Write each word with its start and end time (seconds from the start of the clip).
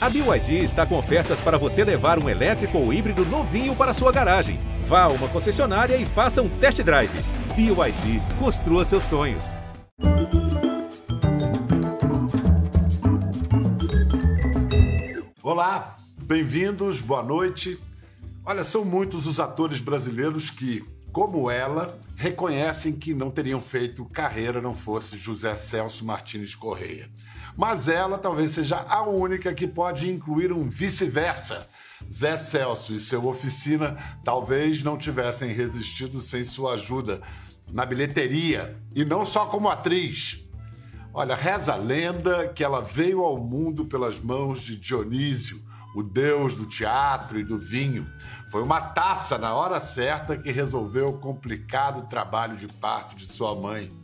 A 0.00 0.08
BYD 0.08 0.62
está 0.62 0.86
com 0.86 0.96
ofertas 0.96 1.40
para 1.40 1.58
você 1.58 1.82
levar 1.82 2.22
um 2.22 2.28
elétrico 2.28 2.78
ou 2.78 2.92
híbrido 2.92 3.24
novinho 3.24 3.74
para 3.74 3.92
sua 3.92 4.12
garagem. 4.12 4.60
Vá 4.84 5.02
a 5.02 5.08
uma 5.08 5.26
concessionária 5.28 5.96
e 5.96 6.06
faça 6.06 6.40
um 6.40 6.48
test 6.48 6.80
drive. 6.84 7.10
BYD, 7.56 8.22
construa 8.38 8.84
seus 8.84 9.02
sonhos. 9.02 9.56
Olá, 15.42 15.98
bem-vindos, 16.16 17.00
boa 17.00 17.24
noite. 17.24 17.76
Olha, 18.46 18.62
são 18.62 18.84
muitos 18.84 19.26
os 19.26 19.40
atores 19.40 19.80
brasileiros 19.80 20.48
que, 20.48 20.84
como 21.10 21.50
ela, 21.50 21.98
reconhecem 22.14 22.92
que 22.92 23.12
não 23.12 23.32
teriam 23.32 23.60
feito 23.60 24.04
carreira 24.04 24.62
não 24.62 24.74
fosse 24.74 25.18
José 25.18 25.56
Celso 25.56 26.04
Martins 26.04 26.54
Correia. 26.54 27.10
Mas 27.58 27.88
ela 27.88 28.16
talvez 28.16 28.52
seja 28.52 28.76
a 28.88 29.02
única 29.02 29.52
que 29.52 29.66
pode 29.66 30.08
incluir 30.08 30.52
um 30.52 30.68
vice-versa. 30.68 31.68
Zé 32.08 32.36
Celso 32.36 32.94
e 32.94 33.00
seu 33.00 33.26
oficina 33.26 33.96
talvez 34.22 34.84
não 34.84 34.96
tivessem 34.96 35.52
resistido 35.52 36.20
sem 36.20 36.44
sua 36.44 36.74
ajuda 36.74 37.20
na 37.68 37.84
bilheteria 37.84 38.80
e 38.94 39.04
não 39.04 39.26
só 39.26 39.46
como 39.46 39.68
atriz. 39.68 40.48
Olha, 41.12 41.34
reza 41.34 41.72
a 41.72 41.76
lenda 41.76 42.46
que 42.46 42.62
ela 42.62 42.80
veio 42.80 43.24
ao 43.24 43.38
mundo 43.38 43.86
pelas 43.86 44.20
mãos 44.20 44.60
de 44.60 44.76
Dionísio, 44.76 45.60
o 45.96 46.02
deus 46.04 46.54
do 46.54 46.64
teatro 46.64 47.40
e 47.40 47.44
do 47.44 47.58
vinho. 47.58 48.06
Foi 48.52 48.62
uma 48.62 48.80
taça 48.80 49.36
na 49.36 49.52
hora 49.52 49.80
certa 49.80 50.36
que 50.36 50.52
resolveu 50.52 51.08
o 51.08 51.18
complicado 51.18 52.08
trabalho 52.08 52.56
de 52.56 52.68
parto 52.68 53.16
de 53.16 53.26
sua 53.26 53.52
mãe. 53.56 53.97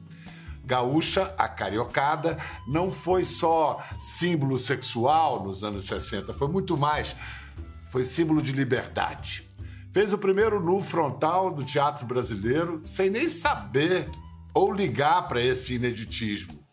Gaúcha, 0.64 1.34
a 1.36 1.48
cariocada, 1.48 2.38
não 2.66 2.90
foi 2.90 3.24
só 3.24 3.82
símbolo 3.98 4.56
sexual 4.56 5.44
nos 5.44 5.62
anos 5.62 5.86
60, 5.86 6.32
foi 6.34 6.48
muito 6.48 6.76
mais. 6.76 7.14
Foi 7.90 8.02
símbolo 8.02 8.42
de 8.42 8.52
liberdade. 8.52 9.48
Fez 9.92 10.12
o 10.12 10.18
primeiro 10.18 10.60
nu 10.60 10.80
frontal 10.80 11.52
do 11.52 11.62
teatro 11.62 12.04
brasileiro 12.06 12.80
sem 12.84 13.08
nem 13.10 13.28
saber 13.28 14.10
ou 14.52 14.72
ligar 14.72 15.28
para 15.28 15.40
esse 15.40 15.74
ineditismo. 15.74 16.64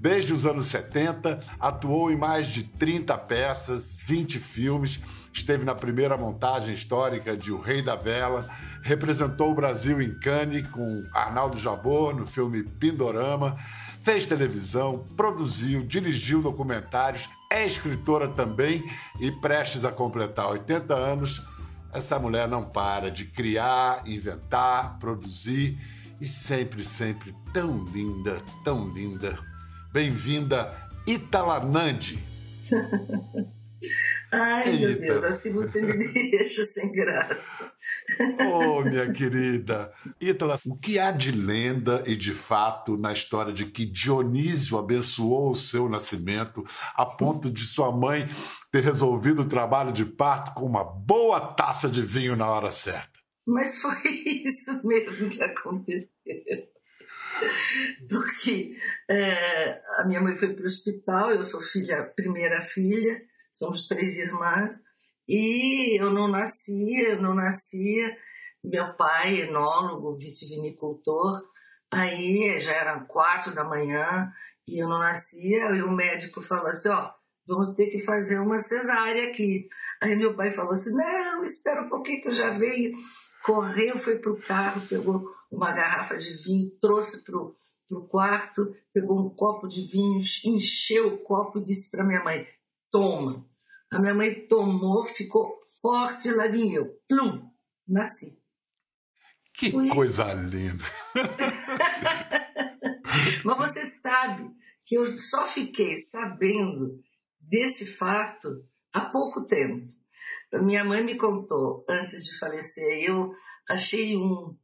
Desde 0.00 0.34
os 0.34 0.44
anos 0.44 0.66
70, 0.66 1.38
atuou 1.58 2.10
em 2.10 2.16
mais 2.16 2.48
de 2.48 2.64
30 2.64 3.16
peças, 3.18 3.92
20 3.92 4.38
filmes, 4.38 5.00
esteve 5.32 5.64
na 5.64 5.74
primeira 5.74 6.16
montagem 6.16 6.74
histórica 6.74 7.36
de 7.36 7.52
O 7.52 7.60
Rei 7.60 7.82
da 7.82 7.96
Vela, 7.96 8.48
representou 8.84 9.50
o 9.50 9.54
Brasil 9.54 10.00
em 10.00 10.14
Cannes 10.20 10.68
com 10.68 11.04
Arnaldo 11.12 11.56
Jabor 11.56 12.14
no 12.14 12.26
filme 12.26 12.62
Pindorama, 12.62 13.56
fez 14.02 14.26
televisão, 14.26 15.08
produziu, 15.16 15.82
dirigiu 15.82 16.42
documentários, 16.42 17.28
é 17.50 17.64
escritora 17.64 18.28
também 18.28 18.84
e 19.18 19.32
prestes 19.32 19.86
a 19.86 19.90
completar 19.90 20.50
80 20.50 20.94
anos, 20.94 21.42
essa 21.94 22.18
mulher 22.18 22.46
não 22.46 22.68
para 22.68 23.10
de 23.10 23.24
criar, 23.24 24.02
inventar, 24.06 24.98
produzir 24.98 25.78
e 26.20 26.26
sempre, 26.26 26.84
sempre 26.84 27.34
tão 27.54 27.84
linda, 27.84 28.36
tão 28.62 28.92
linda. 28.92 29.38
Bem-vinda, 29.92 30.76
Italanandi. 31.06 32.22
Ai, 34.34 34.68
Eita. 34.68 34.86
meu 34.86 35.00
Deus, 35.00 35.24
assim 35.24 35.52
você 35.52 35.80
me 35.80 35.96
deixa 36.12 36.64
sem 36.64 36.92
graça. 36.92 37.72
Oh, 38.56 38.82
minha 38.82 39.10
querida. 39.12 39.92
Ítala, 40.20 40.60
o 40.66 40.76
que 40.76 40.98
há 40.98 41.10
de 41.10 41.32
lenda 41.32 42.02
e 42.06 42.16
de 42.16 42.32
fato 42.32 42.96
na 42.96 43.12
história 43.12 43.52
de 43.52 43.66
que 43.66 43.84
Dionísio 43.84 44.78
abençoou 44.78 45.50
o 45.50 45.54
seu 45.54 45.88
nascimento 45.88 46.64
a 46.94 47.04
ponto 47.04 47.50
de 47.50 47.64
sua 47.64 47.90
mãe 47.90 48.28
ter 48.70 48.82
resolvido 48.82 49.42
o 49.42 49.48
trabalho 49.48 49.92
de 49.92 50.04
parto 50.04 50.54
com 50.54 50.66
uma 50.66 50.84
boa 50.84 51.40
taça 51.40 51.88
de 51.88 52.02
vinho 52.02 52.36
na 52.36 52.48
hora 52.48 52.70
certa? 52.70 53.18
Mas 53.46 53.80
foi 53.80 54.10
isso 54.46 54.86
mesmo 54.86 55.28
que 55.28 55.42
aconteceu. 55.42 56.42
Porque 58.08 58.76
é, 59.10 59.80
a 59.98 60.06
minha 60.06 60.20
mãe 60.20 60.36
foi 60.36 60.54
para 60.54 60.62
o 60.62 60.66
hospital, 60.66 61.30
eu 61.30 61.42
sou 61.42 61.60
filha, 61.60 62.02
primeira 62.16 62.60
filha, 62.60 63.20
somos 63.50 63.86
três 63.86 64.16
irmãs, 64.16 64.72
e 65.28 66.00
eu 66.00 66.10
não 66.10 66.28
nascia, 66.28 67.10
eu 67.10 67.22
não 67.22 67.34
nascia. 67.34 68.16
Meu 68.62 68.94
pai, 68.96 69.42
enólogo, 69.42 70.16
vitivinicultor, 70.16 71.42
aí 71.92 72.58
já 72.58 72.72
eram 72.72 73.06
quatro 73.06 73.54
da 73.54 73.62
manhã 73.62 74.32
e 74.66 74.82
eu 74.82 74.88
não 74.88 74.98
nascia, 74.98 75.70
e 75.76 75.82
o 75.82 75.90
médico 75.90 76.40
falou 76.40 76.68
assim, 76.68 76.88
ó, 76.88 77.10
vamos 77.46 77.74
ter 77.74 77.86
que 77.86 77.98
fazer 77.98 78.38
uma 78.38 78.58
cesárea 78.58 79.28
aqui. 79.28 79.68
Aí 80.00 80.16
meu 80.16 80.34
pai 80.34 80.50
falou 80.50 80.72
assim, 80.72 80.94
não, 80.94 81.44
espera 81.44 81.82
um 81.82 81.88
pouquinho 81.88 82.22
que 82.22 82.28
eu 82.28 82.32
já 82.32 82.50
venho. 82.50 82.92
Correu, 83.42 83.98
foi 83.98 84.18
pro 84.20 84.40
carro, 84.40 84.80
pegou 84.88 85.22
uma 85.52 85.70
garrafa 85.72 86.16
de 86.16 86.32
vinho, 86.42 86.70
trouxe 86.80 87.22
pro, 87.22 87.54
pro 87.86 88.08
quarto, 88.08 88.74
pegou 88.92 89.20
um 89.20 89.28
copo 89.28 89.68
de 89.68 89.82
vinho, 89.86 90.18
encheu 90.46 91.08
o 91.08 91.18
copo 91.18 91.58
e 91.58 91.64
disse 91.64 91.90
para 91.90 92.04
minha 92.04 92.24
mãe, 92.24 92.46
toma. 92.90 93.44
A 93.92 93.98
minha 93.98 94.14
mãe 94.14 94.46
tomou, 94.46 95.04
ficou 95.04 95.52
forte, 95.80 96.30
lá 96.30 96.48
vim 96.48 96.72
eu. 96.72 96.98
Plum, 97.08 97.48
nasci. 97.86 98.42
Que 99.52 99.70
Fui... 99.70 99.88
coisa 99.88 100.32
linda! 100.34 100.84
Mas 103.44 103.56
você 103.56 103.86
sabe 103.86 104.50
que 104.84 104.96
eu 104.96 105.18
só 105.18 105.46
fiquei 105.46 105.96
sabendo 105.96 107.00
desse 107.40 107.86
fato 107.86 108.64
há 108.92 109.02
pouco 109.02 109.46
tempo. 109.46 109.92
Minha 110.52 110.84
mãe 110.84 111.02
me 111.02 111.16
contou 111.16 111.84
antes 111.88 112.24
de 112.24 112.38
falecer. 112.38 113.04
Eu 113.04 113.32
achei 113.68 114.16
um, 114.16 114.56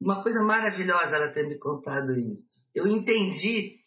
uma 0.00 0.22
coisa 0.22 0.42
maravilhosa 0.42 1.16
ela 1.16 1.32
ter 1.32 1.48
me 1.48 1.58
contado 1.58 2.18
isso. 2.18 2.68
Eu 2.74 2.86
entendi 2.86 3.80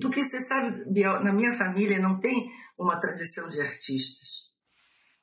porque 0.00 0.24
você 0.24 0.40
sabe, 0.40 0.84
Biel, 0.90 1.22
na 1.22 1.32
minha 1.32 1.52
família 1.52 1.98
não 1.98 2.18
tem 2.18 2.50
uma 2.78 3.00
tradição 3.00 3.48
de 3.48 3.60
artistas. 3.60 4.54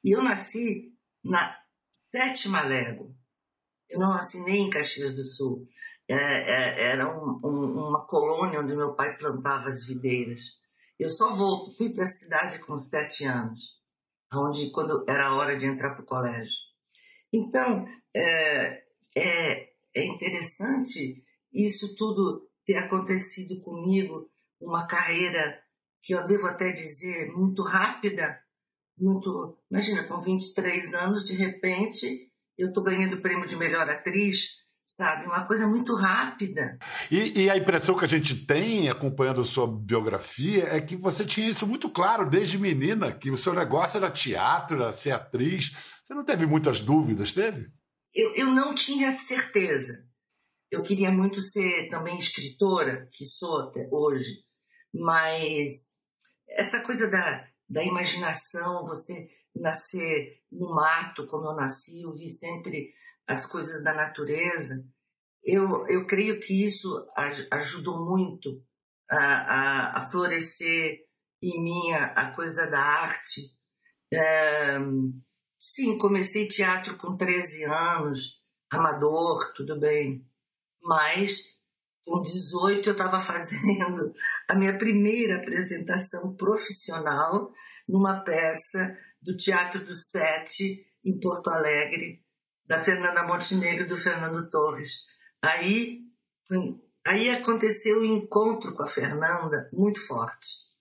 E 0.03 0.15
eu 0.15 0.23
nasci 0.23 0.93
na 1.23 1.55
sétima 1.91 2.61
légua. 2.61 3.09
Eu 3.89 3.99
não 3.99 4.09
nasci 4.09 4.43
nem 4.43 4.67
em 4.67 4.69
Caxias 4.69 5.13
do 5.15 5.23
Sul. 5.23 5.67
É, 6.07 6.15
é, 6.15 6.91
era 6.91 7.07
um, 7.07 7.39
um, 7.43 7.87
uma 7.87 8.05
colônia 8.05 8.59
onde 8.59 8.75
meu 8.75 8.93
pai 8.93 9.17
plantava 9.17 9.69
as 9.69 9.87
videiras. 9.87 10.41
Eu 10.99 11.09
só 11.09 11.33
volto, 11.33 11.75
fui 11.77 11.93
para 11.93 12.03
a 12.03 12.07
cidade 12.07 12.59
com 12.59 12.77
sete 12.77 13.25
anos, 13.25 13.79
onde 14.33 14.69
quando 14.71 15.03
era 15.07 15.27
a 15.27 15.35
hora 15.35 15.55
de 15.55 15.65
entrar 15.65 15.93
para 15.93 16.03
o 16.03 16.07
colégio. 16.07 16.57
Então 17.31 17.85
é, 18.15 18.83
é, 19.15 19.69
é 19.95 20.05
interessante 20.05 21.23
isso 21.51 21.95
tudo 21.95 22.49
ter 22.65 22.77
acontecido 22.77 23.61
comigo 23.61 24.29
uma 24.65 24.87
carreira 24.87 25.59
que 26.01 26.13
eu 26.13 26.25
devo 26.25 26.47
até 26.47 26.71
dizer 26.71 27.31
muito 27.31 27.63
rápida, 27.63 28.37
muito, 28.97 29.57
imagina, 29.71 30.03
com 30.03 30.19
23 30.19 30.93
anos, 30.93 31.25
de 31.25 31.33
repente, 31.33 32.29
eu 32.57 32.67
estou 32.67 32.83
ganhando 32.83 33.15
o 33.15 33.21
prêmio 33.21 33.47
de 33.47 33.55
melhor 33.55 33.89
atriz, 33.89 34.63
sabe? 34.85 35.25
Uma 35.25 35.45
coisa 35.47 35.67
muito 35.67 35.95
rápida. 35.95 36.77
E, 37.09 37.43
e, 37.43 37.49
a 37.49 37.57
impressão 37.57 37.97
que 37.97 38.05
a 38.05 38.07
gente 38.07 38.45
tem, 38.45 38.89
acompanhando 38.89 39.41
a 39.41 39.45
sua 39.45 39.67
biografia, 39.67 40.65
é 40.65 40.81
que 40.81 40.95
você 40.95 41.25
tinha 41.25 41.49
isso 41.49 41.65
muito 41.65 41.89
claro 41.89 42.29
desde 42.29 42.59
menina, 42.59 43.11
que 43.11 43.31
o 43.31 43.37
seu 43.37 43.53
negócio 43.53 43.97
era 43.97 44.11
teatro, 44.11 44.81
era 44.81 44.91
ser 44.91 45.11
atriz. 45.11 45.71
Você 46.03 46.13
não 46.13 46.23
teve 46.23 46.45
muitas 46.45 46.81
dúvidas, 46.81 47.31
teve? 47.31 47.67
Eu, 48.13 48.35
eu 48.35 48.47
não 48.47 48.75
tinha 48.75 49.11
certeza. 49.11 49.93
Eu 50.69 50.81
queria 50.81 51.11
muito 51.11 51.41
ser 51.41 51.87
também 51.87 52.17
escritora, 52.17 53.07
que 53.11 53.25
sou 53.25 53.61
até 53.61 53.87
hoje. 53.91 54.43
Mas 54.93 55.99
essa 56.47 56.81
coisa 56.83 57.09
da, 57.09 57.47
da 57.67 57.83
imaginação, 57.83 58.85
você 58.85 59.29
nascer 59.55 60.41
no 60.51 60.73
mato, 60.75 61.25
como 61.27 61.45
eu 61.45 61.55
nasci, 61.55 62.01
eu 62.01 62.13
vi 62.13 62.29
sempre 62.29 62.93
as 63.27 63.45
coisas 63.45 63.83
da 63.83 63.93
natureza. 63.93 64.75
Eu, 65.43 65.87
eu 65.87 66.05
creio 66.05 66.39
que 66.39 66.63
isso 66.63 67.07
ajudou 67.51 68.05
muito 68.05 68.63
a, 69.09 69.17
a, 69.17 69.97
a 69.97 70.09
florescer 70.09 70.99
em 71.41 71.61
mim 71.61 71.91
a, 71.91 72.05
a 72.05 72.31
coisa 72.31 72.69
da 72.69 72.79
arte. 72.79 73.41
É, 74.13 74.77
sim, 75.59 75.97
comecei 75.97 76.47
teatro 76.47 76.97
com 76.97 77.17
13 77.17 77.65
anos, 77.65 78.43
amador, 78.69 79.53
tudo 79.53 79.79
bem, 79.79 80.25
mas 80.81 81.59
com 82.05 82.21
18 82.21 82.89
eu 82.89 82.93
estava 82.93 83.19
fazendo 83.23 84.13
a 84.47 84.55
minha 84.55 84.77
primeira 84.77 85.37
apresentação 85.37 86.35
profissional 86.35 87.51
numa 87.87 88.23
peça 88.23 88.97
do 89.21 89.35
Teatro 89.35 89.83
do 89.83 89.95
Sete 89.95 90.85
em 91.05 91.19
Porto 91.19 91.49
Alegre, 91.49 92.21
da 92.65 92.79
Fernanda 92.79 93.23
Montenegro 93.23 93.85
e 93.85 93.89
do 93.89 93.97
Fernando 93.97 94.49
Torres. 94.49 95.05
Aí, 95.41 96.01
aí 97.05 97.29
aconteceu 97.29 97.99
o 97.99 98.01
um 98.01 98.05
encontro 98.05 98.73
com 98.73 98.83
a 98.83 98.87
Fernanda 98.87 99.69
muito 99.73 99.99
forte. 100.05 100.71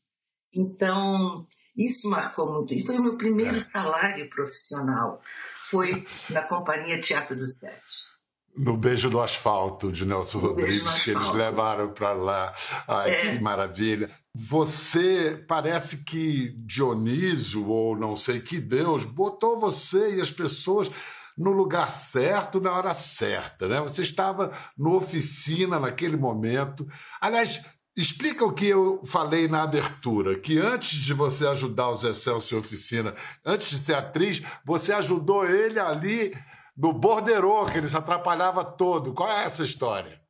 Então, 0.55 1.47
Isso 1.77 2.09
marcou 2.11 2.53
muito. 2.53 2.75
E 2.75 2.85
foi 2.85 2.99
o 2.99 3.03
meu 3.03 3.17
primeiro 3.17 3.57
é. 3.57 3.61
salário 3.61 4.29
profissional. 4.29 5.23
Foi 5.57 6.05
na 6.31 6.47
companhia 6.47 7.01
Teatro 7.01 7.35
do 7.35 7.49
Sete. 7.49 8.13
No 8.55 8.77
Beijo 8.77 9.09
do 9.09 9.21
Asfalto, 9.21 9.91
de 9.91 10.05
Nelson 10.05 10.39
no 10.39 10.49
Rodrigues, 10.49 11.05
que 11.05 11.11
eles 11.11 11.31
levaram 11.31 11.93
para 11.93 12.13
lá. 12.13 12.53
Ai, 12.87 13.11
é. 13.11 13.17
que 13.17 13.41
maravilha. 13.41 14.11
Você, 14.35 15.43
parece 15.49 16.05
que 16.05 16.55
Dionísio, 16.59 17.67
ou 17.67 17.97
não 17.97 18.15
sei 18.15 18.41
que 18.41 18.59
Deus, 18.59 19.05
botou 19.05 19.59
você 19.59 20.17
e 20.17 20.21
as 20.21 20.31
pessoas 20.31 20.91
no 21.37 21.51
lugar 21.51 21.91
certo, 21.91 22.61
na 22.61 22.73
hora 22.73 22.93
certa. 22.93 23.67
Né? 23.67 23.81
Você 23.81 24.03
estava 24.03 24.53
no 24.77 24.97
oficina 24.97 25.81
naquele 25.81 26.17
momento. 26.17 26.87
Aliás, 27.21 27.63
Explica 27.95 28.43
o 28.43 28.55
que 28.55 28.67
eu 28.67 29.03
falei 29.05 29.47
na 29.47 29.65
abertura, 29.65 30.39
que 30.39 30.59
antes 30.59 30.99
de 30.99 31.13
você 31.13 31.47
ajudar 31.47 31.91
o 31.91 31.95
Zé 31.95 32.15
Celso 32.15 32.55
em 32.55 32.59
oficina, 32.59 33.15
antes 33.45 33.69
de 33.69 33.77
ser 33.77 33.95
atriz, 33.95 34.41
você 34.65 34.95
ajudou 34.95 35.47
ele 35.47 35.79
ali 35.79 36.35
no 36.77 36.93
borderô, 36.93 37.67
que 37.67 37.79
ele 37.79 37.89
se 37.89 37.97
atrapalhava 37.97 38.65
todo. 38.65 39.15
Qual 39.15 39.29
é 39.29 39.45
essa 39.45 39.65
história? 39.65 40.21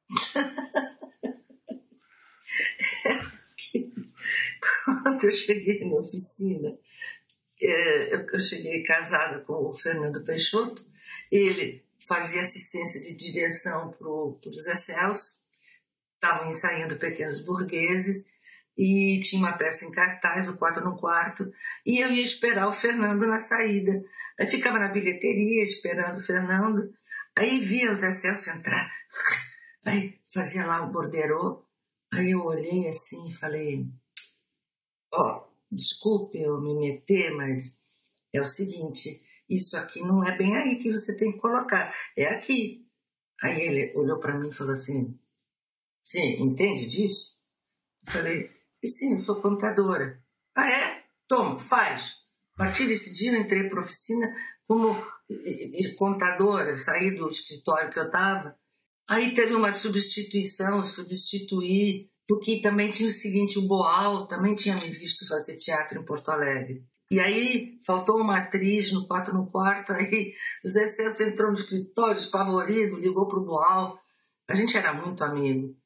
Quando 4.85 5.25
eu 5.25 5.33
cheguei 5.33 5.85
na 5.85 5.97
oficina, 5.97 6.77
é, 7.61 8.15
eu 8.15 8.41
cheguei 8.41 8.83
casada 8.83 9.41
com 9.41 9.69
o 9.69 9.73
Fernando 9.73 10.25
Peixoto, 10.25 10.85
ele 11.31 11.85
fazia 11.97 12.43
assistência 12.43 13.01
de 13.01 13.15
direção 13.15 13.93
para 13.93 14.09
o 14.09 14.39
Zé 14.53 14.77
Celso, 14.77 15.41
estavam 16.15 16.51
ensaiando 16.51 16.97
Pequenos 16.97 17.41
Burgueses, 17.41 18.32
e 18.77 19.21
tinha 19.21 19.43
uma 19.43 19.57
peça 19.57 19.85
em 19.85 19.93
cartaz, 19.93 20.49
o 20.49 20.57
quatro 20.57 20.85
no 20.85 20.97
quarto, 20.97 21.51
e 21.85 21.99
eu 21.99 22.11
ia 22.11 22.23
esperar 22.23 22.69
o 22.69 22.73
Fernando 22.73 23.27
na 23.27 23.39
saída. 23.39 24.03
Aí 24.39 24.47
ficava 24.47 24.79
na 24.79 24.89
bilheteria 24.89 25.63
esperando 25.63 26.19
o 26.19 26.23
Fernando, 26.23 26.91
aí 27.37 27.61
via 27.61 27.93
o 27.93 27.95
Zé 27.95 28.13
Celso 28.13 28.51
entrar, 28.51 28.91
aí 29.85 30.19
fazia 30.33 30.67
lá 30.67 30.87
o 30.87 30.91
borderô, 30.91 31.67
aí 32.13 32.31
eu 32.31 32.45
olhei 32.45 32.89
assim 32.89 33.29
e 33.29 33.35
falei, 33.35 33.87
ó, 35.13 35.39
oh, 35.39 35.53
desculpe 35.71 36.41
eu 36.41 36.61
me 36.61 36.75
meter, 36.75 37.31
mas 37.37 37.79
é 38.33 38.41
o 38.41 38.45
seguinte, 38.45 39.23
isso 39.49 39.77
aqui 39.77 40.01
não 40.01 40.25
é 40.25 40.37
bem 40.37 40.57
aí 40.57 40.79
que 40.79 40.91
você 40.91 41.17
tem 41.17 41.33
que 41.33 41.39
colocar, 41.39 41.95
é 42.17 42.27
aqui. 42.27 42.87
Aí 43.43 43.61
ele 43.61 43.93
olhou 43.97 44.19
para 44.19 44.39
mim 44.39 44.49
e 44.49 44.55
falou 44.55 44.73
assim, 44.73 45.19
sim, 46.03 46.41
entende 46.43 46.87
disso? 46.87 47.37
Eu 48.07 48.13
falei, 48.13 48.51
e 48.83 48.89
sim, 48.89 49.17
sou 49.17 49.41
contadora. 49.41 50.21
Ah, 50.55 50.69
é? 50.69 51.05
Toma, 51.29 51.59
faz. 51.59 52.23
A 52.55 52.65
partir 52.65 52.87
desse 52.87 53.15
dia 53.15 53.39
entrei 53.39 53.69
para 53.69 53.81
oficina 53.81 54.27
como 54.67 54.95
contadora, 55.97 56.77
saí 56.77 57.11
do 57.17 57.29
escritório 57.29 57.91
que 57.91 57.99
eu 57.99 58.07
estava. 58.07 58.57
Aí 59.09 59.35
teve 59.35 59.55
uma 59.55 59.73
substituição, 59.73 60.83
substituí, 60.83 62.11
porque 62.27 62.61
também 62.61 62.91
tinha 62.91 63.09
o 63.09 63.13
seguinte, 63.13 63.59
o 63.59 63.67
Boal 63.67 64.27
também 64.27 64.55
tinha 64.55 64.77
me 64.77 64.91
visto 64.91 65.27
fazer 65.27 65.57
teatro 65.57 66.01
em 66.01 66.05
Porto 66.05 66.31
Alegre. 66.31 66.85
E 67.11 67.21
aí 67.21 67.77
faltou 67.85 68.17
uma 68.19 68.39
atriz 68.39 68.91
no 68.93 69.07
4 69.07 69.35
no 69.35 69.51
quarto, 69.51 69.93
aí 69.93 70.33
o 70.65 70.69
Zé 70.69 70.87
Celso 70.87 71.23
entrou 71.23 71.51
no 71.51 71.59
escritório, 71.59 72.19
espavorido, 72.19 72.97
ligou 72.97 73.29
para 73.29 73.39
o 73.39 73.45
Boal. 73.45 73.99
A 74.49 74.55
gente 74.55 74.77
era 74.77 74.95
muito 74.95 75.23
amigo. 75.23 75.77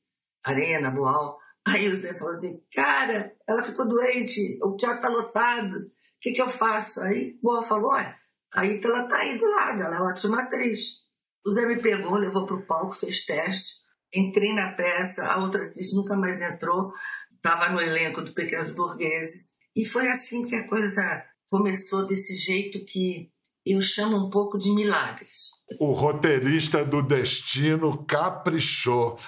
Arena, 0.44 0.90
Boal. 0.90 1.36
Aí 1.66 1.88
o 1.88 1.96
Zé 1.96 2.14
falou 2.14 2.32
assim, 2.32 2.62
cara, 2.72 3.34
ela 3.46 3.62
ficou 3.62 3.88
doente, 3.88 4.56
o 4.62 4.76
teatro 4.76 5.02
tá 5.02 5.08
lotado, 5.08 5.78
o 5.78 5.90
que, 6.20 6.30
que 6.30 6.40
eu 6.40 6.48
faço? 6.48 7.00
Aí 7.00 7.36
o 7.38 7.42
Boa 7.42 7.62
falou, 7.62 7.90
olha, 7.90 8.16
aí 8.54 8.80
ela 8.82 9.08
tá 9.08 9.16
aí 9.16 9.36
do 9.36 9.50
lado, 9.50 9.82
ela 9.82 9.96
é 9.96 9.98
uma 9.98 10.10
ótima 10.10 10.42
atriz. 10.42 11.04
O 11.44 11.50
Zé 11.50 11.66
me 11.66 11.82
pegou, 11.82 12.16
levou 12.16 12.46
pro 12.46 12.64
palco, 12.66 12.94
fez 12.94 13.24
teste, 13.26 13.82
entrei 14.14 14.54
na 14.54 14.72
peça, 14.72 15.26
a 15.26 15.38
outra 15.38 15.66
atriz 15.66 15.92
nunca 15.92 16.16
mais 16.16 16.40
entrou, 16.40 16.92
estava 17.34 17.68
no 17.70 17.80
elenco 17.80 18.22
do 18.22 18.32
Pequenos 18.32 18.70
Burgueses. 18.70 19.56
E 19.74 19.84
foi 19.84 20.08
assim 20.08 20.46
que 20.46 20.54
a 20.54 20.68
coisa 20.68 21.24
começou 21.48 22.06
desse 22.06 22.34
jeito 22.36 22.84
que 22.84 23.30
eu 23.66 23.80
chamo 23.80 24.16
um 24.16 24.30
pouco 24.30 24.56
de 24.56 24.70
milagres. 24.70 25.50
O 25.80 25.90
roteirista 25.90 26.84
do 26.84 27.02
destino 27.02 28.04
caprichou. 28.04 29.18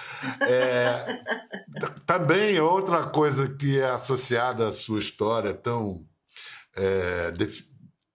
É, 0.41 1.21
também 2.07 2.59
outra 2.61 3.05
coisa 3.05 3.49
que 3.49 3.77
é 3.77 3.89
associada 3.89 4.69
à 4.69 4.71
sua 4.71 4.99
história 4.99 5.53
tão, 5.53 5.99
é, 6.73 7.31
de, 7.31 7.47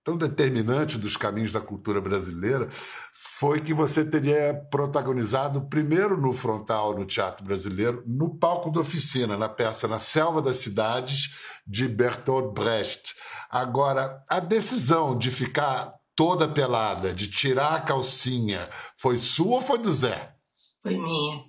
tão 0.02 0.16
determinante 0.16 0.96
dos 0.96 1.16
caminhos 1.16 1.52
da 1.52 1.60
cultura 1.60 2.00
brasileira 2.00 2.68
foi 3.12 3.60
que 3.60 3.74
você 3.74 4.04
teria 4.04 4.54
protagonizado 4.70 5.68
primeiro 5.68 6.18
no 6.18 6.32
frontal 6.32 6.96
no 6.96 7.04
teatro 7.04 7.44
brasileiro, 7.44 8.02
no 8.06 8.38
palco 8.38 8.70
da 8.70 8.80
oficina, 8.80 9.36
na 9.36 9.48
peça 9.48 9.86
Na 9.86 9.98
Selva 9.98 10.40
das 10.40 10.58
Cidades, 10.58 11.34
de 11.66 11.86
Bertolt 11.86 12.54
Brecht. 12.54 13.14
Agora, 13.50 14.24
a 14.28 14.40
decisão 14.40 15.18
de 15.18 15.30
ficar 15.30 15.92
toda 16.14 16.48
pelada, 16.48 17.12
de 17.12 17.30
tirar 17.30 17.74
a 17.74 17.80
calcinha, 17.80 18.68
foi 18.98 19.18
sua 19.18 19.56
ou 19.56 19.60
foi 19.60 19.78
do 19.78 19.92
Zé? 19.92 20.34
Foi 20.82 20.96
minha. 20.96 21.44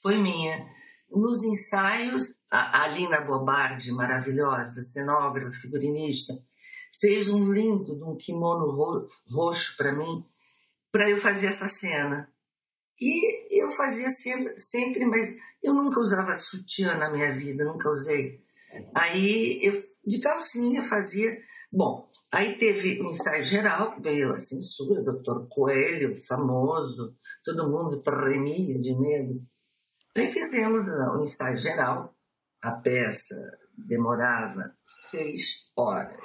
Foi 0.00 0.16
minha. 0.16 0.66
Nos 1.10 1.44
ensaios, 1.44 2.34
a 2.50 2.84
Alina 2.84 3.20
Bobardi, 3.20 3.92
maravilhosa, 3.92 4.82
cenógrafa, 4.82 5.50
figurinista, 5.50 6.32
fez 7.00 7.28
um 7.28 7.52
lindo 7.52 7.98
um 8.08 8.16
kimono 8.16 8.70
ro 8.70 9.06
roxo 9.30 9.76
para 9.76 9.92
mim, 9.92 10.24
para 10.90 11.10
eu 11.10 11.16
fazer 11.16 11.48
essa 11.48 11.68
cena. 11.68 12.32
E 13.00 13.60
eu 13.60 13.70
fazia 13.72 14.08
sempre, 14.08 14.56
sempre, 14.58 15.04
mas 15.04 15.34
eu 15.62 15.74
nunca 15.74 16.00
usava 16.00 16.34
sutiã 16.34 16.96
na 16.96 17.10
minha 17.10 17.32
vida, 17.32 17.64
nunca 17.64 17.90
usei. 17.90 18.40
Aí 18.94 19.58
eu 19.62 19.74
de 20.06 20.20
calcinha 20.20 20.82
fazia 20.82 21.36
Bom, 21.74 22.06
aí 22.30 22.58
teve 22.58 23.00
o 23.00 23.06
um 23.06 23.10
ensaio 23.12 23.42
geral, 23.42 23.94
que 23.94 24.02
veio 24.02 24.34
a 24.34 24.36
censura, 24.36 25.00
o 25.00 25.04
doutor 25.04 25.48
Coelho, 25.48 26.14
famoso, 26.14 27.16
todo 27.42 27.70
mundo 27.70 28.02
tremia 28.02 28.78
de 28.78 28.94
medo. 28.94 29.40
Aí 30.14 30.30
fizemos 30.30 30.86
o 30.86 31.16
um 31.16 31.22
ensaio 31.22 31.56
geral, 31.56 32.14
a 32.60 32.72
peça 32.72 33.34
demorava 33.74 34.76
seis 34.84 35.72
horas, 35.74 36.20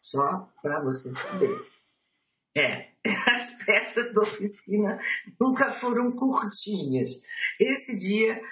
só 0.00 0.52
para 0.60 0.82
você 0.82 1.14
saber. 1.14 1.56
É, 2.56 2.88
as 3.30 3.64
peças 3.64 4.12
da 4.12 4.22
oficina 4.22 4.98
nunca 5.40 5.70
foram 5.70 6.16
curtinhas. 6.16 7.22
Esse 7.60 7.96
dia, 7.96 8.42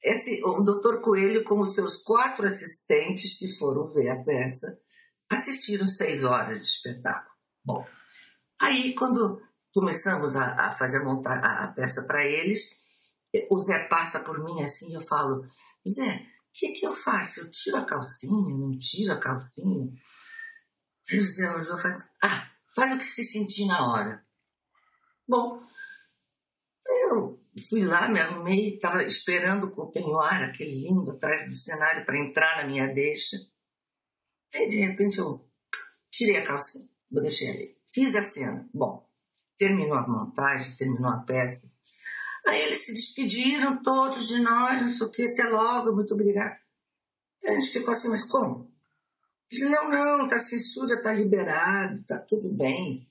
esse, 0.00 0.40
o 0.44 0.60
doutor 0.60 1.00
Coelho, 1.00 1.42
com 1.42 1.58
os 1.58 1.74
seus 1.74 1.96
quatro 1.96 2.46
assistentes 2.46 3.36
que 3.36 3.50
foram 3.58 3.92
ver 3.92 4.10
a 4.10 4.22
peça, 4.22 4.80
assistiram 5.34 5.86
seis 5.88 6.24
horas 6.24 6.58
de 6.58 6.66
espetáculo. 6.66 7.34
Bom, 7.64 7.86
aí 8.60 8.94
quando 8.94 9.40
começamos 9.72 10.36
a, 10.36 10.68
a 10.68 10.72
fazer 10.72 11.02
montar 11.04 11.38
a, 11.38 11.64
a 11.64 11.68
peça 11.72 12.06
para 12.06 12.24
eles, 12.24 12.82
o 13.50 13.58
Zé 13.58 13.86
passa 13.88 14.20
por 14.20 14.44
mim 14.44 14.62
assim 14.62 14.90
e 14.90 14.94
eu 14.94 15.00
falo, 15.00 15.46
Zé, 15.88 16.16
o 16.16 16.52
que, 16.52 16.72
que 16.72 16.86
eu 16.86 16.94
faço? 16.94 17.40
Eu 17.40 17.50
tiro 17.50 17.76
a 17.78 17.84
calcinha? 17.84 18.56
Não 18.56 18.76
tiro 18.78 19.12
a 19.12 19.18
calcinha? 19.18 19.92
Aí 21.10 21.18
o 21.18 21.28
Zé 21.28 21.50
olhou 21.50 21.78
e 21.78 21.80
falou, 21.80 21.98
ah, 22.22 22.50
faz 22.74 22.92
o 22.92 22.98
que 22.98 23.04
se 23.04 23.24
sentir 23.24 23.66
na 23.66 23.90
hora. 23.90 24.24
Bom, 25.26 25.62
eu 26.86 27.40
fui 27.68 27.84
lá, 27.84 28.08
me 28.08 28.20
arrumei, 28.20 28.74
estava 28.74 29.02
esperando 29.02 29.70
com 29.70 29.82
o 29.82 29.90
penhoar, 29.90 30.42
aquele 30.42 30.82
lindo, 30.82 31.10
atrás 31.10 31.48
do 31.48 31.54
cenário, 31.54 32.04
para 32.04 32.18
entrar 32.18 32.58
na 32.58 32.66
minha 32.66 32.92
deixa. 32.92 33.36
Aí, 34.54 34.68
de 34.68 34.76
repente, 34.76 35.18
eu 35.18 35.44
tirei 36.10 36.36
a 36.36 36.46
calcinha, 36.46 36.88
vou 37.10 37.22
deixar 37.22 37.50
ali. 37.50 37.76
Fiz 37.86 38.14
a 38.14 38.22
cena. 38.22 38.68
Bom, 38.72 39.08
terminou 39.58 39.94
a 39.94 40.06
montagem, 40.06 40.76
terminou 40.76 41.10
a 41.10 41.18
peça. 41.18 41.80
Aí 42.46 42.62
eles 42.62 42.80
se 42.80 42.92
despediram 42.92 43.82
todos 43.82 44.28
de 44.28 44.40
nós, 44.40 44.80
não 44.80 44.88
sei 44.88 45.06
o 45.06 45.10
que, 45.10 45.22
até 45.28 45.44
logo, 45.44 45.94
muito 45.94 46.14
obrigado. 46.14 46.56
Aí 47.44 47.50
a 47.50 47.60
gente 47.60 47.72
ficou 47.72 47.94
assim, 47.94 48.08
mas 48.08 48.24
como? 48.24 48.72
Disse, 49.50 49.68
não, 49.68 49.90
não, 49.90 50.28
tá 50.28 50.38
censura, 50.38 51.02
tá 51.02 51.12
liberado, 51.12 52.02
tá 52.04 52.18
tudo 52.18 52.48
bem. 52.48 53.08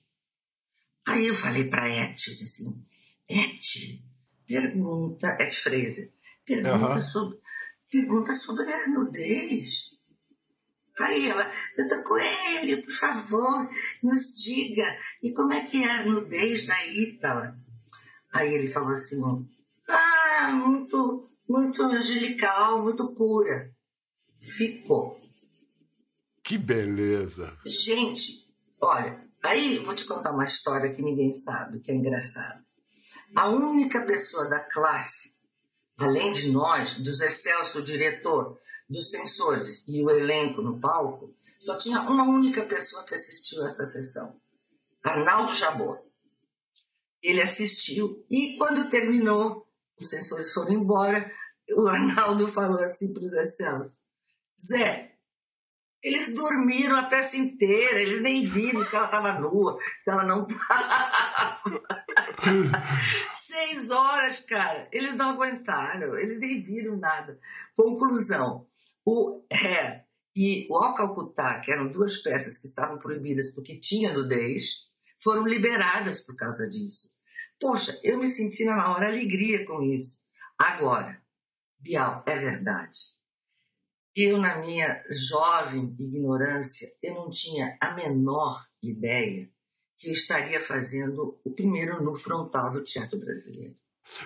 Aí 1.06 1.26
eu 1.26 1.34
falei 1.34 1.68
pra 1.68 1.88
Eti, 1.88 2.32
assim, 2.32 2.84
Eti, 3.28 4.04
pergunta, 4.46 5.36
Eti 5.40 5.56
Fraser, 5.56 6.12
pergunta, 6.44 6.94
uhum. 6.94 7.00
sobre, 7.00 7.38
pergunta 7.90 8.34
sobre 8.34 8.72
a 8.72 8.88
nudez. 8.88 9.98
Aí 10.98 11.28
ela, 11.28 11.50
doutor 11.76 12.02
Coelho, 12.04 12.82
por 12.82 12.92
favor, 12.92 13.68
nos 14.02 14.34
diga, 14.34 14.84
e 15.22 15.32
como 15.32 15.52
é 15.52 15.64
que 15.64 15.82
é 15.82 15.90
a 15.90 16.04
nudez 16.04 16.66
da 16.66 16.86
Ítala? 16.86 17.56
Aí 18.32 18.54
ele 18.54 18.68
falou 18.68 18.92
assim, 18.92 19.20
ah, 19.88 20.52
muito, 20.52 21.30
muito 21.48 21.82
angelical, 21.82 22.82
muito 22.82 23.14
pura. 23.14 23.70
Ficou. 24.38 25.20
Que 26.42 26.58
beleza! 26.58 27.56
Gente, 27.64 28.52
olha, 28.80 29.18
aí 29.42 29.76
eu 29.76 29.84
vou 29.84 29.94
te 29.94 30.04
contar 30.04 30.32
uma 30.32 30.44
história 30.44 30.92
que 30.92 31.00
ninguém 31.00 31.32
sabe, 31.32 31.80
que 31.80 31.90
é 31.90 31.94
engraçada. 31.94 32.62
A 33.34 33.48
única 33.48 34.04
pessoa 34.04 34.48
da 34.48 34.60
classe, 34.60 35.40
além 35.96 36.32
de 36.32 36.50
nós, 36.52 36.98
do 36.98 37.14
Zé 37.14 37.30
Celso, 37.30 37.78
o 37.78 37.84
diretor, 37.84 38.58
dos 38.88 39.10
censores 39.10 39.86
e 39.88 40.02
o 40.02 40.10
elenco 40.10 40.62
no 40.62 40.80
palco, 40.80 41.34
só 41.58 41.78
tinha 41.78 42.00
uma 42.02 42.24
única 42.24 42.64
pessoa 42.66 43.04
que 43.04 43.14
assistiu 43.14 43.64
essa 43.66 43.84
sessão, 43.84 44.40
Arnaldo 45.02 45.54
Jabor. 45.54 46.00
Ele 47.22 47.40
assistiu 47.40 48.24
e 48.30 48.56
quando 48.58 48.90
terminou, 48.90 49.66
os 49.98 50.10
censores 50.10 50.52
foram 50.52 50.72
embora, 50.72 51.30
o 51.76 51.86
Arnaldo 51.86 52.48
falou 52.48 52.80
assim 52.80 53.12
para 53.12 53.22
o 53.22 53.28
Zé 53.28 53.46
Celso, 53.48 53.98
Zé, 54.60 55.11
eles 56.02 56.34
dormiram 56.34 56.96
a 56.96 57.04
peça 57.04 57.36
inteira, 57.36 58.00
eles 58.00 58.22
nem 58.22 58.44
viram 58.44 58.82
se 58.82 58.94
ela 58.96 59.04
estava 59.04 59.38
nua, 59.38 59.78
se 59.98 60.10
ela 60.10 60.24
não. 60.24 60.46
Seis 63.32 63.90
horas, 63.90 64.40
cara. 64.40 64.88
Eles 64.90 65.14
não 65.14 65.30
aguentaram, 65.30 66.18
eles 66.18 66.40
nem 66.40 66.60
viram 66.60 66.96
nada. 66.96 67.38
Conclusão: 67.76 68.66
o 69.06 69.44
Hair 69.52 70.04
e 70.34 70.66
o 70.68 70.76
Ao 70.76 70.94
Calcutá, 70.94 71.60
que 71.60 71.70
eram 71.70 71.88
duas 71.88 72.20
peças 72.22 72.58
que 72.58 72.66
estavam 72.66 72.98
proibidas 72.98 73.54
porque 73.54 73.78
tinha 73.78 74.12
nudez, 74.12 74.90
foram 75.22 75.46
liberadas 75.46 76.20
por 76.20 76.34
causa 76.34 76.68
disso. 76.68 77.16
Poxa, 77.60 77.96
eu 78.02 78.18
me 78.18 78.28
senti 78.28 78.64
na 78.64 78.74
maior 78.74 79.04
alegria 79.04 79.64
com 79.64 79.82
isso. 79.82 80.22
Agora, 80.58 81.22
Bial, 81.78 82.24
é 82.26 82.36
verdade. 82.36 82.98
Eu, 84.14 84.36
na 84.38 84.58
minha 84.58 85.02
jovem 85.08 85.96
ignorância, 85.98 86.86
eu 87.02 87.14
não 87.14 87.30
tinha 87.30 87.76
a 87.80 87.94
menor 87.94 88.62
ideia 88.82 89.48
que 89.96 90.08
eu 90.08 90.12
estaria 90.12 90.60
fazendo 90.60 91.40
o 91.44 91.54
primeiro 91.54 92.02
nu 92.02 92.14
frontal 92.14 92.72
do 92.72 92.84
teatro 92.84 93.18
brasileiro. 93.18 93.74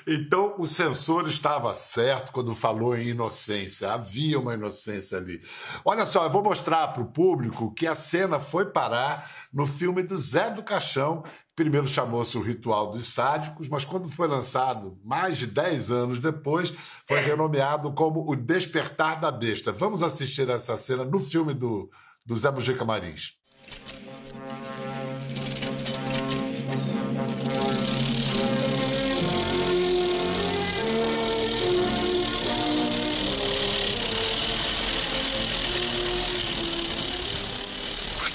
Então 0.07 0.55
o 0.59 0.67
censor 0.67 1.27
estava 1.27 1.75
certo 1.75 2.33
quando 2.33 2.55
falou 2.55 2.97
em 2.97 3.09
inocência. 3.09 3.93
Havia 3.93 4.39
uma 4.39 4.55
inocência 4.55 5.19
ali. 5.19 5.43
Olha 5.85 6.07
só, 6.07 6.25
eu 6.25 6.31
vou 6.31 6.43
mostrar 6.43 6.89
para 6.89 7.03
o 7.03 7.13
público 7.13 7.73
que 7.75 7.87
a 7.87 7.95
cena 7.95 8.41
foi 8.41 8.67
parar 8.67 9.31
no 9.53 9.67
filme 9.67 10.03
do 10.03 10.17
Zé 10.17 10.51
do 10.51 10.63
Caixão. 10.63 11.23
Primeiro 11.55 11.87
chamou-se 11.87 12.37
O 12.37 12.43
Ritual 12.43 12.91
dos 12.91 13.07
Sádicos, 13.07 13.69
mas 13.69 13.85
quando 13.85 14.09
foi 14.09 14.29
lançado, 14.29 14.99
mais 15.03 15.39
de 15.39 15.47
10 15.47 15.91
anos 15.91 16.19
depois, 16.19 16.73
foi 17.07 17.21
renomeado 17.21 17.93
como 17.93 18.31
O 18.31 18.37
Despertar 18.37 19.21
da 19.21 19.31
Besta. 19.31 19.73
Vamos 19.73 20.03
assistir 20.03 20.49
essa 20.51 20.77
cena 20.77 21.05
no 21.05 21.19
filme 21.19 21.55
do, 21.55 21.91
do 22.25 22.37
Zé 22.37 22.51
Mujica 22.51 22.85
Marins. 22.85 23.33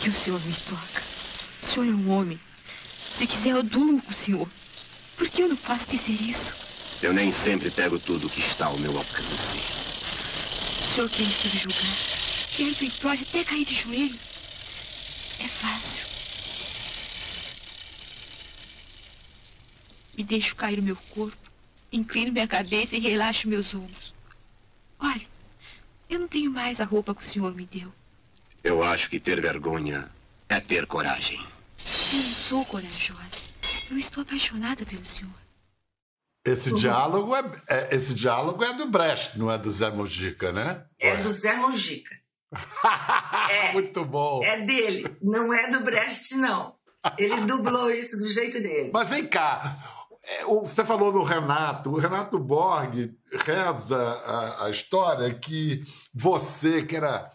Que 0.01 0.09
o 0.09 0.15
senhor 0.15 0.41
me 0.43 0.53
toca? 0.53 1.03
O 1.61 1.65
senhor 1.65 1.85
é 1.85 1.91
um 1.91 2.09
homem. 2.09 2.39
Se 3.17 3.27
quiser, 3.27 3.51
eu 3.51 3.61
durmo 3.61 4.01
com 4.01 4.09
o 4.09 4.15
senhor. 4.15 4.49
Por 5.15 5.29
que 5.29 5.43
eu 5.43 5.49
não 5.49 5.55
posso 5.55 5.87
dizer 5.87 6.19
isso? 6.19 6.51
Eu 7.03 7.13
nem 7.13 7.31
sempre 7.31 7.69
pego 7.69 7.99
tudo 7.99 8.29
que 8.29 8.39
está 8.39 8.65
ao 8.65 8.79
meu 8.79 8.97
alcance. 8.97 9.57
O 10.81 10.95
senhor 10.95 11.09
quer 11.09 11.23
me 11.23 11.33
subjugar. 11.33 11.97
Quer 12.51 12.83
implore 12.83 13.21
até 13.21 13.43
cair 13.43 13.63
de 13.63 13.75
joelho. 13.75 14.19
É 15.39 15.47
fácil. 15.47 16.03
Me 20.17 20.23
deixo 20.23 20.55
cair 20.55 20.79
o 20.79 20.83
meu 20.83 20.95
corpo, 21.11 21.51
inclino 21.91 22.31
minha 22.31 22.47
cabeça 22.47 22.95
e 22.95 22.99
relaxo 22.99 23.47
meus 23.47 23.71
ombros. 23.73 24.13
Olha, 24.99 25.27
eu 26.09 26.19
não 26.19 26.27
tenho 26.27 26.49
mais 26.49 26.81
a 26.81 26.85
roupa 26.85 27.13
que 27.13 27.21
o 27.21 27.25
senhor 27.25 27.53
me 27.53 27.67
deu. 27.67 27.93
Eu 28.63 28.83
acho 28.83 29.09
que 29.09 29.19
ter 29.19 29.41
vergonha 29.41 30.09
é 30.47 30.59
ter 30.59 30.85
coragem. 30.85 31.39
Eu 32.13 32.19
não 32.19 32.33
sou 32.33 32.65
corajosa. 32.65 33.41
Eu 33.89 33.97
estou 33.97 34.21
apaixonada 34.21 34.85
pelo 34.85 35.03
senhor. 35.03 35.31
Esse 36.45 36.73
diálogo 36.73 37.35
é, 37.35 37.43
é, 37.69 37.95
esse 37.95 38.13
diálogo 38.13 38.63
é 38.63 38.73
do 38.73 38.87
Brecht, 38.87 39.37
não 39.37 39.51
é 39.51 39.57
do 39.57 39.69
Zé 39.69 39.91
Mojica, 39.91 40.51
né? 40.51 40.85
É 40.99 41.17
do 41.17 41.31
Zé 41.31 41.55
Mojica. 41.55 42.15
é, 43.49 43.73
Muito 43.73 44.03
bom. 44.05 44.43
É 44.43 44.65
dele, 44.65 45.15
não 45.21 45.53
é 45.53 45.69
do 45.69 45.81
Brecht, 45.81 46.35
não. 46.35 46.75
Ele 47.17 47.41
dublou 47.41 47.89
isso 47.89 48.17
do 48.17 48.27
jeito 48.27 48.61
dele. 48.61 48.91
Mas 48.93 49.09
vem 49.09 49.25
cá, 49.25 49.75
é, 50.23 50.43
você 50.45 50.83
falou 50.83 51.11
do 51.11 51.23
Renato. 51.23 51.91
O 51.91 51.97
Renato 51.97 52.37
Borg 52.39 53.11
reza 53.31 53.97
a, 53.97 54.65
a 54.65 54.69
história 54.69 55.33
que 55.33 55.83
você, 56.13 56.83
que 56.83 56.95
era 56.95 57.31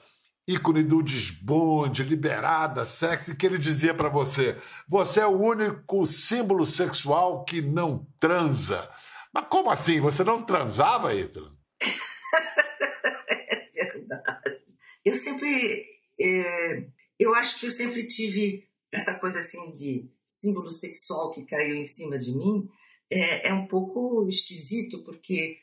ícone 0.47 0.83
do 0.83 1.03
desbonde, 1.03 2.03
liberada, 2.03 2.87
sexy, 2.87 3.35
que 3.35 3.47
ele 3.47 3.59
dizia 3.59 3.93
para 3.93 4.09
você: 4.09 4.57
você 4.89 5.21
é 5.21 5.27
o 5.27 5.39
único 5.39 6.07
símbolo 6.07 6.65
sexual 6.65 7.45
que 7.45 7.61
não 7.61 8.07
transa. 8.21 8.89
Mas 9.33 9.49
como 9.49 9.71
assim? 9.71 10.01
Você 10.01 10.23
não 10.23 10.43
transava, 10.43 11.15
Ítalo? 11.15 11.57
é 13.77 13.85
verdade. 13.93 14.63
Eu 15.05 15.15
sempre. 15.17 15.85
É, 16.19 16.87
eu 17.19 17.35
acho 17.35 17.61
que 17.61 17.67
eu 17.67 17.71
sempre 17.71 18.07
tive 18.07 18.69
essa 18.93 19.19
coisa 19.19 19.41
assim 19.41 19.73
de 19.75 20.11
símbolo 20.25 20.71
sexual 20.71 21.31
que 21.31 21.45
caiu 21.45 21.75
em 21.75 21.87
cima 21.87 22.19
de 22.19 22.35
mim. 22.35 22.69
É, 23.11 23.49
é 23.49 23.55
um 23.55 23.67
pouco 23.67 24.27
esquisito, 24.29 25.03
porque 25.05 25.59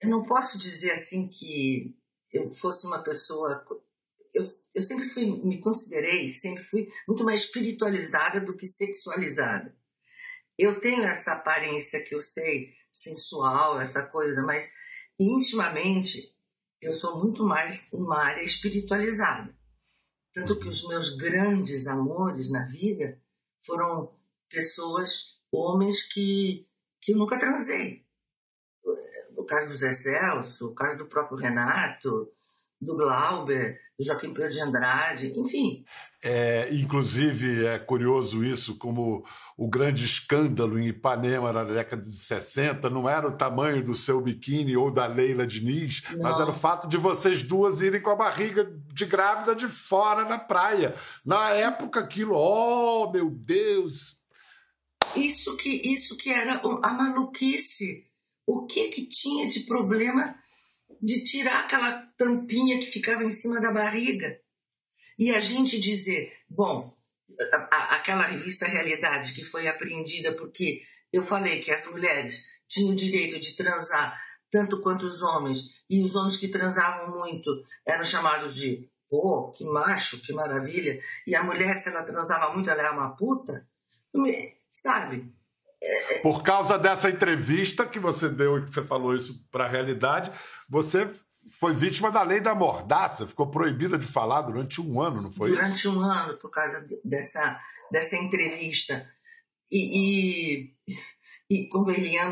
eu 0.00 0.10
não 0.10 0.22
posso 0.22 0.58
dizer 0.58 0.92
assim 0.92 1.28
que 1.28 1.96
eu 2.34 2.50
fosse 2.50 2.86
uma 2.86 3.00
pessoa. 3.02 3.64
Eu, 4.34 4.42
eu 4.74 4.82
sempre 4.82 5.08
fui, 5.08 5.26
me 5.44 5.60
considerei, 5.60 6.28
sempre 6.28 6.64
fui 6.64 6.88
muito 7.06 7.22
mais 7.24 7.44
espiritualizada 7.44 8.40
do 8.40 8.56
que 8.56 8.66
sexualizada. 8.66 9.74
Eu 10.58 10.80
tenho 10.80 11.04
essa 11.04 11.34
aparência 11.34 12.02
que 12.02 12.14
eu 12.14 12.20
sei, 12.20 12.74
sensual, 12.90 13.80
essa 13.80 14.06
coisa, 14.06 14.42
mas 14.42 14.68
intimamente 15.18 16.34
eu 16.82 16.92
sou 16.92 17.22
muito 17.22 17.44
mais 17.44 17.92
uma 17.92 18.18
área 18.18 18.42
espiritualizada. 18.42 19.56
Tanto 20.32 20.58
que 20.58 20.66
os 20.66 20.88
meus 20.88 21.16
grandes 21.16 21.86
amores 21.86 22.50
na 22.50 22.64
vida 22.64 23.22
foram 23.64 24.18
pessoas, 24.48 25.40
homens 25.52 26.02
que, 26.02 26.68
que 27.00 27.12
eu 27.12 27.16
nunca 27.16 27.38
transei 27.38 28.03
o 29.44 29.46
caso 29.46 29.68
do 29.68 29.76
Zé 29.76 29.92
Celso, 29.92 30.68
o 30.68 30.74
caso 30.74 30.98
do 30.98 31.06
próprio 31.06 31.36
Renato, 31.36 32.28
do 32.80 32.96
Glauber, 32.96 33.78
do 33.98 34.04
Joaquim 34.04 34.32
Pedro 34.34 34.50
de 34.50 34.60
Andrade, 34.60 35.38
enfim. 35.38 35.84
É, 36.22 36.74
inclusive, 36.74 37.66
é 37.66 37.78
curioso 37.78 38.42
isso, 38.42 38.78
como 38.78 39.24
o 39.58 39.68
grande 39.68 40.06
escândalo 40.06 40.78
em 40.78 40.86
Ipanema 40.86 41.52
na 41.52 41.64
década 41.64 42.02
de 42.02 42.16
60 42.16 42.88
não 42.88 43.06
era 43.06 43.28
o 43.28 43.36
tamanho 43.36 43.84
do 43.84 43.94
seu 43.94 44.20
biquíni 44.22 44.74
ou 44.74 44.90
da 44.90 45.06
Leila 45.06 45.46
Diniz, 45.46 46.02
não. 46.12 46.22
mas 46.22 46.40
era 46.40 46.50
o 46.50 46.54
fato 46.54 46.88
de 46.88 46.96
vocês 46.96 47.42
duas 47.42 47.82
irem 47.82 48.00
com 48.00 48.10
a 48.10 48.16
barriga 48.16 48.66
de 48.92 49.04
grávida 49.04 49.54
de 49.54 49.68
fora 49.68 50.24
na 50.24 50.38
praia. 50.38 50.94
Na 51.24 51.50
época, 51.50 52.00
aquilo, 52.00 52.34
oh, 52.34 53.10
meu 53.12 53.30
Deus! 53.30 54.18
Isso 55.14 55.54
que, 55.58 55.92
isso 55.92 56.16
que 56.16 56.30
era 56.30 56.62
a 56.82 56.92
maluquice 56.92 58.13
o 58.46 58.66
que 58.66 58.88
que 58.88 59.06
tinha 59.06 59.46
de 59.48 59.60
problema 59.60 60.38
de 61.00 61.24
tirar 61.24 61.64
aquela 61.64 62.02
tampinha 62.16 62.78
que 62.78 62.86
ficava 62.86 63.24
em 63.24 63.32
cima 63.32 63.60
da 63.60 63.72
barriga 63.72 64.38
e 65.18 65.34
a 65.34 65.40
gente 65.40 65.78
dizer, 65.78 66.32
bom, 66.48 66.96
aquela 67.70 68.26
revista 68.26 68.66
Realidade 68.66 69.32
que 69.32 69.44
foi 69.44 69.66
apreendida 69.68 70.32
porque 70.34 70.82
eu 71.12 71.22
falei 71.22 71.60
que 71.60 71.70
as 71.70 71.86
mulheres 71.90 72.44
tinham 72.68 72.92
o 72.92 72.96
direito 72.96 73.38
de 73.38 73.56
transar 73.56 74.20
tanto 74.50 74.80
quanto 74.80 75.04
os 75.04 75.22
homens 75.22 75.84
e 75.88 76.02
os 76.02 76.14
homens 76.14 76.36
que 76.36 76.48
transavam 76.48 77.18
muito 77.18 77.50
eram 77.86 78.04
chamados 78.04 78.54
de 78.56 78.88
pô, 79.08 79.50
que 79.52 79.64
macho, 79.64 80.20
que 80.22 80.32
maravilha 80.32 81.00
e 81.26 81.34
a 81.34 81.42
mulher 81.42 81.76
se 81.76 81.88
ela 81.88 82.02
transava 82.02 82.52
muito 82.52 82.70
ela 82.70 82.80
era 82.80 82.92
uma 82.92 83.16
puta, 83.16 83.66
sabe? 84.68 85.32
Por 86.22 86.42
causa 86.42 86.78
dessa 86.78 87.10
entrevista 87.10 87.86
que 87.86 87.98
você 87.98 88.28
deu 88.28 88.58
e 88.58 88.64
que 88.64 88.72
você 88.72 88.82
falou 88.82 89.14
isso 89.14 89.46
para 89.50 89.66
a 89.66 89.68
realidade, 89.68 90.30
você 90.68 91.08
foi 91.48 91.74
vítima 91.74 92.10
da 92.10 92.22
lei 92.22 92.40
da 92.40 92.54
mordaça, 92.54 93.26
ficou 93.26 93.50
proibida 93.50 93.98
de 93.98 94.06
falar 94.06 94.42
durante 94.42 94.80
um 94.80 95.00
ano, 95.00 95.22
não 95.22 95.32
foi 95.32 95.50
durante 95.50 95.74
isso? 95.74 95.90
Durante 95.90 96.06
um 96.06 96.10
ano, 96.10 96.38
por 96.38 96.50
causa 96.50 96.86
dessa, 97.04 97.60
dessa 97.90 98.16
entrevista. 98.16 99.10
E, 99.70 100.70
e, 100.70 100.74
e 101.50 101.68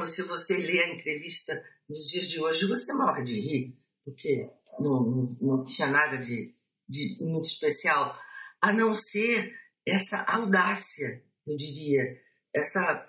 se 0.08 0.22
você 0.22 0.56
lê 0.56 0.80
a 0.80 0.88
entrevista 0.88 1.62
nos 1.88 2.06
dias 2.06 2.26
de 2.26 2.40
hoje, 2.40 2.66
você 2.66 2.92
morre 2.94 3.22
de 3.22 3.38
rir, 3.38 3.78
porque 4.04 4.48
não, 4.78 5.02
não, 5.02 5.36
não 5.40 5.64
tinha 5.64 5.88
nada 5.88 6.16
de, 6.16 6.54
de 6.88 7.18
muito 7.20 7.46
especial, 7.46 8.18
a 8.60 8.72
não 8.72 8.94
ser 8.94 9.54
essa 9.86 10.22
audácia, 10.22 11.22
eu 11.46 11.56
diria, 11.56 12.02
essa 12.54 13.06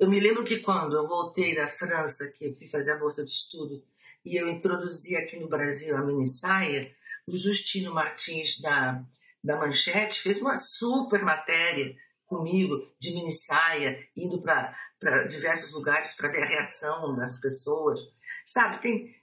eu 0.00 0.08
me 0.08 0.20
lembro 0.20 0.44
que 0.44 0.58
quando 0.58 0.96
eu 0.96 1.06
voltei 1.06 1.54
da 1.54 1.68
França, 1.68 2.30
que 2.36 2.46
eu 2.46 2.54
fui 2.54 2.66
fazer 2.68 2.92
a 2.92 2.98
bolsa 2.98 3.24
de 3.24 3.30
estudos, 3.30 3.84
e 4.24 4.36
eu 4.36 4.48
introduzi 4.48 5.16
aqui 5.16 5.38
no 5.38 5.48
Brasil 5.48 5.96
a 5.96 6.02
mini 6.02 6.26
saia, 6.26 6.92
o 7.26 7.36
Justino 7.36 7.94
Martins 7.94 8.60
da, 8.60 9.04
da 9.42 9.56
Manchete 9.56 10.20
fez 10.20 10.40
uma 10.40 10.56
super 10.56 11.22
matéria 11.22 11.94
comigo 12.26 12.92
de 12.98 13.14
mini 13.14 13.32
saia, 13.32 13.98
indo 14.16 14.42
para 14.42 14.74
diversos 15.28 15.72
lugares 15.72 16.14
para 16.14 16.30
ver 16.30 16.42
a 16.42 16.46
reação 16.46 17.14
das 17.14 17.40
pessoas. 17.40 18.00
Sabe, 18.44 18.82
tem, 18.82 19.14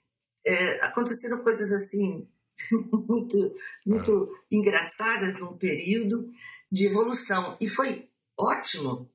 é, 0.44 0.80
aconteceram 0.80 1.42
coisas 1.42 1.70
assim 1.70 2.26
muito, 3.06 3.54
muito 3.84 4.30
é. 4.50 4.56
engraçadas 4.56 5.38
num 5.38 5.56
período 5.58 6.30
de 6.72 6.86
evolução. 6.86 7.56
E 7.60 7.68
foi 7.68 8.08
ótimo, 8.38 9.10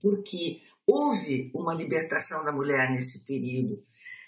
porque 0.00 0.60
houve 0.92 1.50
uma 1.54 1.72
libertação 1.72 2.44
da 2.44 2.52
mulher 2.52 2.90
nesse 2.90 3.24
período, 3.24 3.82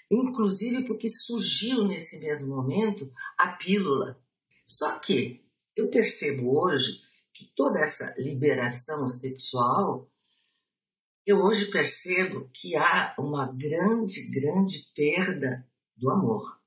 inclusive 0.09 0.83
porque 0.85 1.07
surgiu 1.09 1.87
nesse 1.87 2.19
mesmo 2.19 2.47
momento 2.47 3.11
a 3.37 3.49
pílula. 3.49 4.19
Só 4.65 4.97
que 4.99 5.45
eu 5.75 5.89
percebo 5.89 6.59
hoje 6.59 7.01
que 7.31 7.45
toda 7.55 7.79
essa 7.79 8.15
liberação 8.17 9.07
sexual, 9.07 10.09
eu 11.25 11.43
hoje 11.43 11.69
percebo 11.69 12.49
que 12.51 12.75
há 12.75 13.15
uma 13.19 13.51
grande, 13.51 14.31
grande 14.31 14.91
perda 14.95 15.67
do 15.95 16.09
amor. 16.09 16.59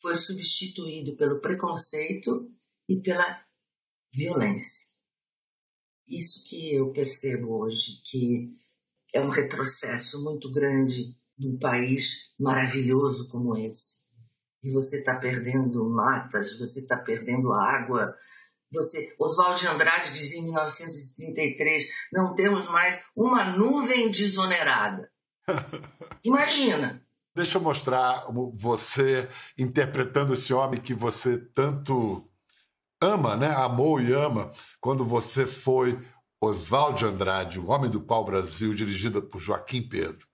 Foi 0.00 0.14
substituído 0.14 1.16
pelo 1.16 1.40
preconceito 1.40 2.50
e 2.88 3.00
pela 3.00 3.42
violência. 4.12 4.97
Isso 6.08 6.48
que 6.48 6.74
eu 6.74 6.90
percebo 6.92 7.60
hoje, 7.60 8.02
que 8.10 8.50
é 9.12 9.20
um 9.20 9.28
retrocesso 9.28 10.22
muito 10.24 10.50
grande 10.50 11.16
num 11.38 11.58
país 11.58 12.32
maravilhoso 12.38 13.28
como 13.28 13.56
esse. 13.56 14.08
E 14.62 14.72
você 14.72 14.98
está 14.98 15.16
perdendo 15.16 15.88
matas, 15.88 16.58
você 16.58 16.80
está 16.80 16.96
perdendo 16.96 17.52
água. 17.52 18.14
Você, 18.72 19.14
Oswald 19.18 19.60
de 19.60 19.66
Andrade 19.66 20.12
dizia 20.12 20.40
em 20.40 20.44
1933, 20.44 21.84
não 22.12 22.34
temos 22.34 22.66
mais 22.66 23.02
uma 23.14 23.56
nuvem 23.56 24.10
desonerada. 24.10 25.10
Imagina, 26.24 27.02
Deixa 27.38 27.56
eu 27.56 27.62
mostrar 27.62 28.26
você 28.52 29.28
interpretando 29.56 30.32
esse 30.32 30.52
homem 30.52 30.80
que 30.80 30.92
você 30.92 31.38
tanto 31.38 32.27
ama, 33.00 33.36
né? 33.36 33.54
Amou 33.54 34.00
e 34.00 34.12
ama, 34.12 34.52
quando 34.80 35.04
você 35.04 35.46
foi 35.46 35.98
Oswald 36.40 37.04
Andrade, 37.04 37.58
o 37.58 37.70
Homem 37.70 37.90
do 37.90 38.00
Pau 38.00 38.24
Brasil, 38.24 38.74
dirigida 38.74 39.20
por 39.20 39.40
Joaquim 39.40 39.82
Pedro. 39.82 40.26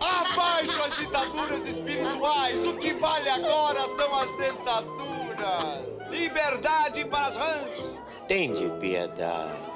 Abaixo 0.00 0.82
as 0.82 0.96
ditaduras 0.96 1.66
espirituais, 1.66 2.66
o 2.66 2.76
que 2.76 2.94
vale 2.94 3.28
agora 3.28 3.80
são 3.96 4.14
as 4.16 4.36
dentaduras. 4.36 6.10
Liberdade 6.10 7.04
para 7.06 7.26
as 7.26 7.36
rãs. 7.36 8.00
Tende 8.28 8.70
piedade. 8.80 9.71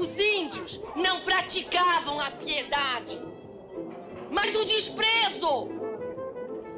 Os 0.00 0.08
índios 0.18 0.80
não 0.96 1.20
praticavam 1.20 2.18
a 2.18 2.30
piedade, 2.30 3.20
mas 4.30 4.56
o 4.56 4.64
desprezo. 4.64 5.68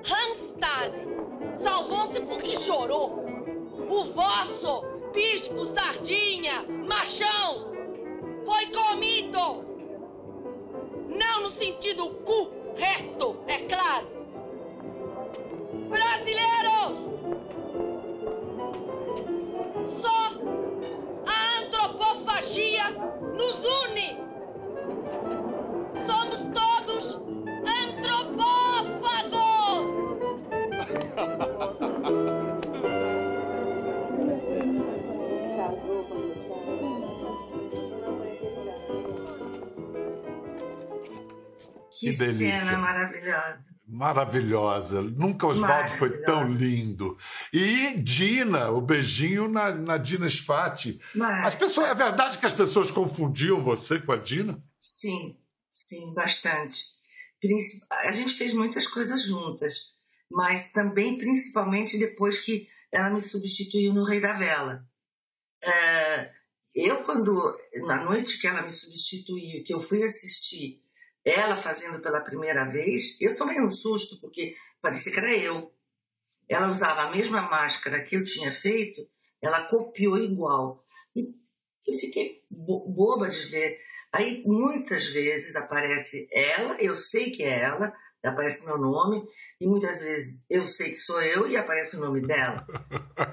Hanstad 0.04 0.92
salvou-se 1.62 2.20
porque 2.22 2.56
chorou. 2.56 3.24
O 3.88 4.04
vosso 4.06 4.84
bispo 5.14 5.66
sardinha, 5.66 6.64
machão, 6.88 7.72
foi 8.44 8.66
comido. 8.66 9.64
Não 11.08 11.42
no 11.42 11.50
sentido 11.50 12.10
correto, 12.24 13.36
é 13.46 13.58
claro. 13.68 14.08
Brasileiros! 15.88 16.51
Que, 42.10 42.16
que 42.16 42.32
cena 42.32 42.78
maravilhosa 42.78 43.72
maravilhosa. 43.92 45.02
Nunca 45.02 45.46
Oswaldo 45.46 45.90
foi 45.90 46.22
tão 46.22 46.50
lindo. 46.50 47.16
E 47.52 47.94
Dina, 47.98 48.70
o 48.70 48.80
beijinho 48.80 49.48
na, 49.48 49.70
na 49.70 49.98
Dina 49.98 50.28
Sfati. 50.28 50.98
As 51.44 51.54
pessoas, 51.54 51.90
é 51.90 51.94
verdade 51.94 52.38
que 52.38 52.46
as 52.46 52.54
pessoas 52.54 52.90
confundiam 52.90 53.60
você 53.60 54.00
com 54.00 54.12
a 54.12 54.16
Dina? 54.16 54.62
Sim, 54.78 55.36
sim, 55.70 56.14
bastante. 56.14 56.86
A 58.04 58.12
gente 58.12 58.34
fez 58.34 58.54
muitas 58.54 58.86
coisas 58.86 59.24
juntas, 59.26 59.74
mas 60.30 60.72
também, 60.72 61.18
principalmente 61.18 61.98
depois 61.98 62.40
que 62.40 62.68
ela 62.90 63.10
me 63.10 63.20
substituiu 63.20 63.92
no 63.92 64.04
Rei 64.04 64.20
da 64.20 64.32
Vela. 64.32 64.86
É, 65.62 66.30
eu, 66.74 67.02
quando, 67.02 67.56
na 67.86 68.04
noite 68.04 68.38
que 68.38 68.46
ela 68.46 68.62
me 68.62 68.70
substituiu, 68.70 69.62
que 69.64 69.74
eu 69.74 69.78
fui 69.78 70.02
assistir 70.02 70.81
ela 71.24 71.56
fazendo 71.56 72.00
pela 72.00 72.20
primeira 72.20 72.64
vez, 72.64 73.20
eu 73.20 73.36
tomei 73.36 73.60
um 73.60 73.70
susto, 73.70 74.20
porque 74.20 74.54
parecia 74.80 75.12
que 75.12 75.18
era 75.18 75.36
eu. 75.36 75.72
Ela 76.48 76.68
usava 76.68 77.02
a 77.02 77.10
mesma 77.10 77.42
máscara 77.42 78.02
que 78.02 78.16
eu 78.16 78.24
tinha 78.24 78.50
feito, 78.50 79.08
ela 79.40 79.68
copiou 79.68 80.18
igual. 80.18 80.84
E 81.14 81.34
eu 81.86 81.98
fiquei 81.98 82.42
boba 82.50 83.28
de 83.28 83.38
ver. 83.46 83.78
Aí 84.12 84.42
muitas 84.44 85.06
vezes 85.06 85.56
aparece 85.56 86.28
ela, 86.30 86.76
eu 86.80 86.94
sei 86.94 87.30
que 87.30 87.42
é 87.42 87.62
ela, 87.62 87.92
aparece 88.22 88.66
meu 88.66 88.78
nome, 88.78 89.24
e 89.60 89.66
muitas 89.66 90.02
vezes 90.02 90.44
eu 90.50 90.66
sei 90.66 90.90
que 90.90 90.96
sou 90.96 91.20
eu 91.22 91.48
e 91.48 91.56
aparece 91.56 91.96
o 91.96 92.00
nome 92.00 92.20
dela. 92.20 92.66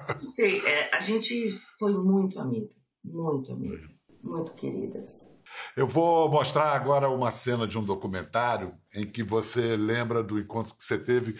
Não 0.07 0.21
sei, 0.21 0.65
é, 0.65 0.95
a 0.95 1.01
gente 1.01 1.51
foi 1.77 1.93
muito 1.93 2.39
amiga, 2.39 2.73
muito 3.03 3.51
amiga, 3.51 3.87
muito 4.23 4.53
queridas. 4.53 5.27
Eu 5.75 5.87
vou 5.87 6.29
mostrar 6.29 6.73
agora 6.73 7.09
uma 7.09 7.31
cena 7.31 7.67
de 7.67 7.77
um 7.77 7.83
documentário 7.83 8.71
em 8.93 9.05
que 9.05 9.23
você 9.23 9.75
lembra 9.75 10.23
do 10.23 10.39
encontro 10.39 10.75
que 10.75 10.83
você 10.83 10.97
teve. 10.97 11.35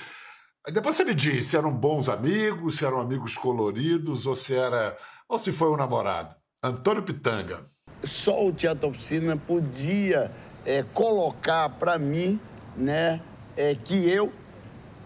Depois 0.72 0.96
você 0.96 1.04
me 1.04 1.14
diz 1.14 1.46
se 1.46 1.58
eram 1.58 1.72
bons 1.72 2.10
amigos, 2.10 2.78
se 2.78 2.86
eram 2.86 3.00
amigos 3.00 3.38
coloridos 3.38 4.28
ou 4.28 4.36
se 4.36 4.54
era 4.54 4.98
ou 5.28 5.40
se 5.40 5.52
foi 5.52 5.70
um 5.70 5.78
namorado. 5.78 6.36
Antônio 6.62 7.04
Pitanga. 7.04 7.62
Só 8.04 8.46
o 8.46 8.52
Teatro 8.52 8.90
Oficina 8.90 9.36
podia 9.38 10.32
é, 10.66 10.84
colocar 10.94 11.70
para 11.70 11.98
mim, 11.98 12.40
né, 12.76 13.22
é, 13.56 13.76
que 13.76 14.10
eu 14.10 14.32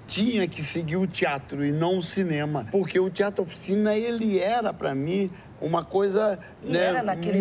tinha 0.07 0.47
que 0.47 0.61
seguir 0.61 0.97
o 0.97 1.07
teatro 1.07 1.65
e 1.65 1.71
não 1.71 1.97
o 1.97 2.03
cinema, 2.03 2.67
porque 2.71 2.99
o 2.99 3.09
Teatro 3.09 3.43
Oficina 3.43 3.95
ele 3.95 4.39
era 4.39 4.73
para 4.73 4.93
mim 4.93 5.31
uma 5.63 5.83
coisa 5.83 6.37
né, 6.61 6.91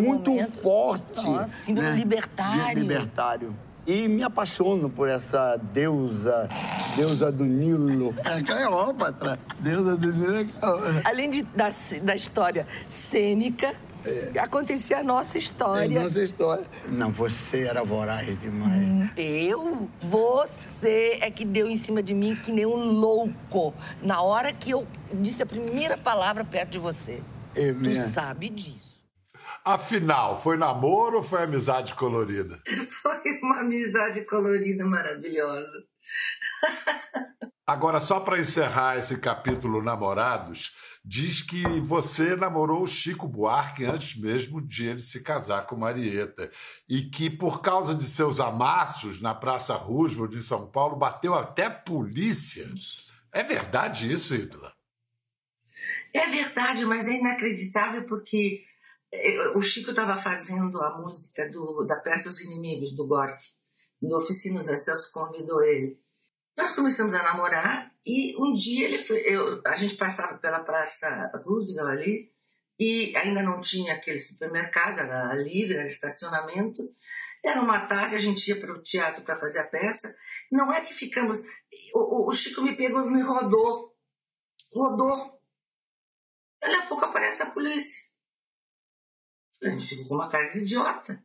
muito 0.01 0.31
momento, 0.31 0.53
forte. 0.53 1.27
Nossa, 1.27 1.49
símbolo 1.49 1.89
né? 1.89 1.97
libertário. 1.97 2.79
Libertário. 2.79 3.55
E 3.85 4.07
me 4.07 4.23
apaixono 4.23 4.89
por 4.89 5.09
essa 5.09 5.57
deusa, 5.57 6.49
deusa 6.97 7.33
do 7.33 7.45
Nilo. 7.45 8.15
É 8.25 8.41
Cleópatra, 8.41 9.39
deusa 9.59 9.97
do 9.97 10.13
Nilo. 10.13 10.51
É 11.05 11.09
Além 11.09 11.29
de, 11.29 11.43
da, 11.43 11.69
da 12.05 12.15
história 12.15 12.65
cênica, 12.87 13.75
é. 14.07 14.39
acontecia 14.39 14.99
a 14.99 15.03
nossa 15.03 15.37
história. 15.37 15.93
É 15.93 15.99
a 15.99 16.03
nossa 16.03 16.23
história. 16.23 16.65
Não, 16.89 17.11
você 17.11 17.63
era 17.63 17.83
voraz 17.83 18.39
demais. 18.39 18.81
Hum, 18.81 19.07
eu? 19.17 19.89
Você 20.01 21.19
é 21.21 21.29
que 21.29 21.45
deu 21.45 21.69
em 21.69 21.77
cima 21.77 22.01
de 22.01 22.15
mim 22.15 22.37
que 22.37 22.53
nem 22.53 22.67
um 22.67 22.77
louco. 22.77 23.75
Na 24.01 24.23
hora 24.23 24.53
que 24.53 24.71
eu 24.71 24.87
disse 25.13 25.43
a 25.43 25.47
primeira 25.47 25.99
palavra 25.99 26.45
perto 26.45 26.71
de 26.71 26.79
você. 26.79 27.21
É 27.55 27.73
tu 27.73 28.11
sabe 28.11 28.49
disso. 28.49 29.03
Afinal, 29.65 30.41
foi 30.41 30.57
namoro 30.57 31.19
ou 31.19 31.23
foi 31.23 31.43
amizade 31.43 31.95
colorida? 31.95 32.61
Foi 32.67 33.41
uma 33.43 33.61
amizade 33.61 34.25
colorida 34.25 34.85
maravilhosa. 34.85 35.85
Agora, 37.65 38.01
só 38.01 38.19
para 38.19 38.41
encerrar 38.41 38.99
esse 38.99 39.17
capítulo 39.19 39.81
namorados, 39.81 40.73
diz 41.05 41.43
que 41.43 41.63
você 41.81 42.35
namorou 42.35 42.83
o 42.83 42.89
Chico 42.89 43.29
Buarque 43.29 43.85
antes 43.85 44.21
mesmo 44.21 44.61
de 44.61 44.87
ele 44.87 45.01
se 45.01 45.21
casar 45.23 45.65
com 45.67 45.77
Marieta. 45.77 46.51
E 46.89 47.03
que, 47.03 47.31
por 47.31 47.61
causa 47.61 47.95
de 47.95 48.05
seus 48.05 48.41
amassos 48.41 49.21
na 49.21 49.33
Praça 49.33 49.75
Roosevelt 49.75 50.33
de 50.33 50.43
São 50.43 50.67
Paulo, 50.67 50.97
bateu 50.97 51.35
até 51.35 51.71
polícia. 51.71 52.69
É 53.33 53.45
verdade 53.45 54.11
isso, 54.11 54.35
Ítala? 54.35 54.73
É 56.13 56.27
verdade, 56.31 56.85
mas 56.85 57.07
é 57.07 57.13
inacreditável 57.13 58.05
porque 58.07 58.65
eh, 59.13 59.49
o 59.57 59.63
Chico 59.63 59.91
estava 59.91 60.21
fazendo 60.21 60.83
a 60.83 60.99
música 60.99 61.49
do, 61.51 61.85
da 61.85 61.97
peça 61.97 62.29
Os 62.29 62.41
Inimigos, 62.41 62.95
do 62.95 63.07
Gork, 63.07 63.43
do 64.01 64.17
Oficina 64.17 64.63
Zé 64.63 64.77
Celso 64.77 65.11
convidou 65.13 65.63
ele. 65.63 65.99
Nós 66.57 66.73
começamos 66.73 67.15
a 67.15 67.23
namorar 67.23 67.93
e 68.05 68.37
um 68.37 68.53
dia 68.53 68.87
ele 68.87 68.99
foi, 68.99 69.19
eu, 69.21 69.63
a 69.65 69.75
gente 69.77 69.95
passava 69.97 70.39
pela 70.39 70.61
Praça 70.61 71.31
Roosevelt 71.45 71.89
ali 71.89 72.33
e 72.79 73.17
ainda 73.17 73.43
não 73.43 73.61
tinha 73.61 73.95
aquele 73.95 74.19
supermercado, 74.19 74.99
era 74.99 75.35
livre, 75.35 75.77
era 75.77 75.87
estacionamento. 75.87 76.93
Era 77.45 77.63
uma 77.63 77.87
tarde, 77.87 78.15
a 78.15 78.19
gente 78.19 78.47
ia 78.49 78.59
para 78.59 78.73
o 78.73 78.83
teatro 78.83 79.23
para 79.25 79.37
fazer 79.37 79.61
a 79.61 79.69
peça. 79.69 80.15
Não 80.51 80.73
é 80.73 80.85
que 80.85 80.95
ficamos. 80.95 81.39
O, 81.95 82.29
o 82.29 82.33
Chico 82.33 82.63
me 82.63 82.77
pegou 82.77 83.09
me 83.11 83.23
rodou. 83.23 83.95
Rodou. 84.73 85.42
Daqui 86.63 86.75
a 86.77 86.87
pouco 86.87 87.05
aparece 87.05 87.43
a 87.43 87.51
polícia. 87.51 88.13
A 89.63 89.71
gente 89.71 89.87
ficou 89.87 90.09
com 90.09 90.15
uma 90.15 90.29
cara 90.29 90.49
de 90.49 90.59
idiota. 90.61 91.23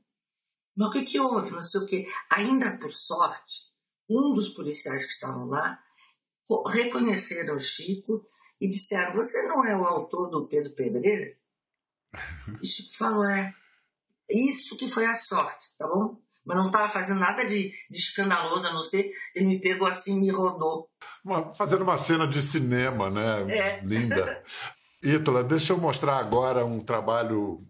Mas 0.75 0.87
o 0.89 0.91
que, 0.91 1.05
que 1.05 1.19
houve? 1.19 1.51
Não 1.51 1.61
sei 1.61 1.81
o 1.81 1.85
quê. 1.85 2.07
Ainda 2.29 2.77
por 2.77 2.91
sorte, 2.91 3.71
um 4.09 4.33
dos 4.33 4.49
policiais 4.49 5.05
que 5.05 5.11
estavam 5.11 5.45
lá 5.47 5.79
reconheceram 6.67 7.55
o 7.55 7.59
Chico 7.59 8.27
e 8.59 8.67
disseram: 8.67 9.13
Você 9.13 9.43
não 9.47 9.63
é 9.65 9.75
o 9.75 9.85
autor 9.85 10.29
do 10.29 10.47
Pedro 10.47 10.73
Pedreira? 10.73 11.35
E 12.61 12.67
Chico 12.67 12.97
falou: 12.97 13.25
É. 13.25 13.53
Isso 14.29 14.75
que 14.75 14.89
foi 14.89 15.05
a 15.05 15.15
sorte, 15.15 15.77
tá 15.77 15.87
bom? 15.87 16.21
Mas 16.45 16.57
não 16.57 16.67
estava 16.67 16.89
fazendo 16.89 17.19
nada 17.19 17.45
de, 17.45 17.73
de, 17.89 17.97
escandaloso, 17.97 18.67
a 18.67 18.73
não 18.73 18.81
ser 18.81 19.11
ele 19.33 19.45
me 19.45 19.59
pegou 19.59 19.87
assim 19.87 20.19
me 20.19 20.29
rodou. 20.29 20.89
Uma, 21.23 21.53
fazendo 21.53 21.83
uma 21.83 21.97
cena 21.97 22.27
de 22.27 22.41
cinema, 22.41 23.09
né? 23.09 23.57
É. 23.57 23.81
Linda. 23.81 24.43
Ítala, 25.03 25.43
deixa 25.43 25.73
eu 25.73 25.77
mostrar 25.77 26.17
agora 26.17 26.65
um 26.65 26.79
trabalho 26.79 27.63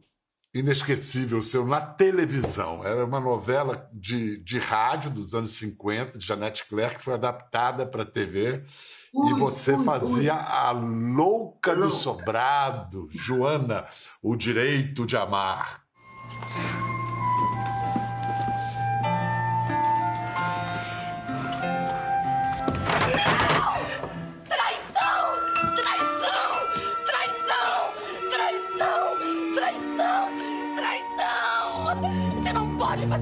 inesquecível 0.54 1.42
seu 1.42 1.66
na 1.66 1.82
televisão. 1.82 2.86
Era 2.86 3.06
uma 3.06 3.20
novela 3.20 3.90
de, 3.94 4.38
de 4.44 4.58
rádio 4.58 5.12
dos 5.12 5.36
anos 5.36 5.52
50, 5.52 6.18
de 6.18 6.26
Janete 6.26 6.66
Claire, 6.66 6.96
que 6.96 7.04
foi 7.04 7.13
adaptada 7.13 7.86
para 7.86 8.04
a 8.04 8.06
TV. 8.06 8.63
Ui, 9.13 9.32
e 9.32 9.34
você 9.40 9.74
ui, 9.74 9.84
fazia 9.84 10.34
ui. 10.34 10.40
a 10.40 10.72
louca, 10.72 11.74
louca 11.74 11.76
do 11.76 11.90
sobrado, 11.90 13.08
Joana, 13.12 13.86
o 14.22 14.36
direito 14.36 15.06
de 15.06 15.18
amar. 15.18 15.84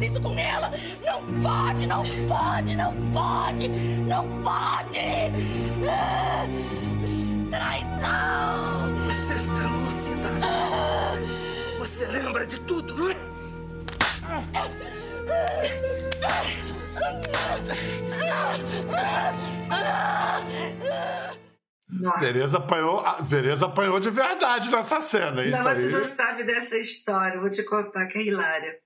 Isso 0.06 0.22
com 0.22 0.38
ela! 0.38 0.72
Não 1.04 1.22
pode, 1.42 1.88
não 1.88 2.04
pode, 2.28 2.76
não 2.76 2.94
pode, 3.12 3.68
não 4.08 4.42
pode! 4.42 5.00
Traição! 7.50 8.96
Você 9.06 9.34
está 9.34 9.68
lúcida? 9.68 10.30
Você 11.80 12.08
lembra 12.08 12.46
de 12.46 12.60
tudo, 12.62 12.96
não 12.96 13.10
é? 13.10 13.16
Nossa. 21.88 22.20
Tereza 22.20 22.58
apanhou, 22.58 23.04
Tereza 23.28 23.66
apanhou 23.66 24.00
de 24.00 24.10
verdade 24.10 24.70
nessa 24.70 25.00
cena, 25.00 25.44
hein? 25.44 25.52
Não, 25.52 25.64
mas 25.64 25.84
tu 25.84 25.90
não 25.92 26.06
sabe 26.06 26.44
dessa 26.44 26.78
história, 26.78 27.40
vou 27.40 27.50
te 27.50 27.64
contar 27.64 28.06
que 28.08 28.18
é 28.18 28.24
hilária. 28.24 28.85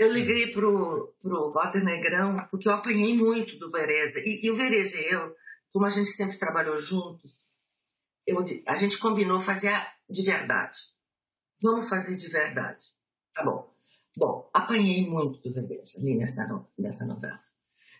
Eu 0.00 0.10
liguei 0.10 0.50
pro, 0.50 1.14
pro 1.20 1.52
Walter 1.52 1.84
Negrão 1.84 2.48
porque 2.50 2.66
eu 2.66 2.72
apanhei 2.72 3.14
muito 3.14 3.58
do 3.58 3.70
Vereza. 3.70 4.18
E, 4.20 4.46
e 4.46 4.50
o 4.50 4.56
Vereza 4.56 4.98
e 4.98 5.04
eu, 5.12 5.36
como 5.70 5.84
a 5.84 5.90
gente 5.90 6.08
sempre 6.08 6.38
trabalhou 6.38 6.78
juntos, 6.78 7.44
eu, 8.26 8.42
a 8.66 8.74
gente 8.76 8.96
combinou 8.96 9.38
fazer 9.40 9.76
de 10.08 10.22
verdade. 10.22 10.78
Vamos 11.62 11.90
fazer 11.90 12.16
de 12.16 12.28
verdade. 12.28 12.82
Tá 13.34 13.44
bom. 13.44 13.70
Bom, 14.16 14.50
apanhei 14.54 15.06
muito 15.06 15.38
do 15.46 15.52
Vereza 15.52 16.00
ali 16.00 16.16
nessa, 16.16 16.66
nessa 16.78 17.04
novela. 17.04 17.38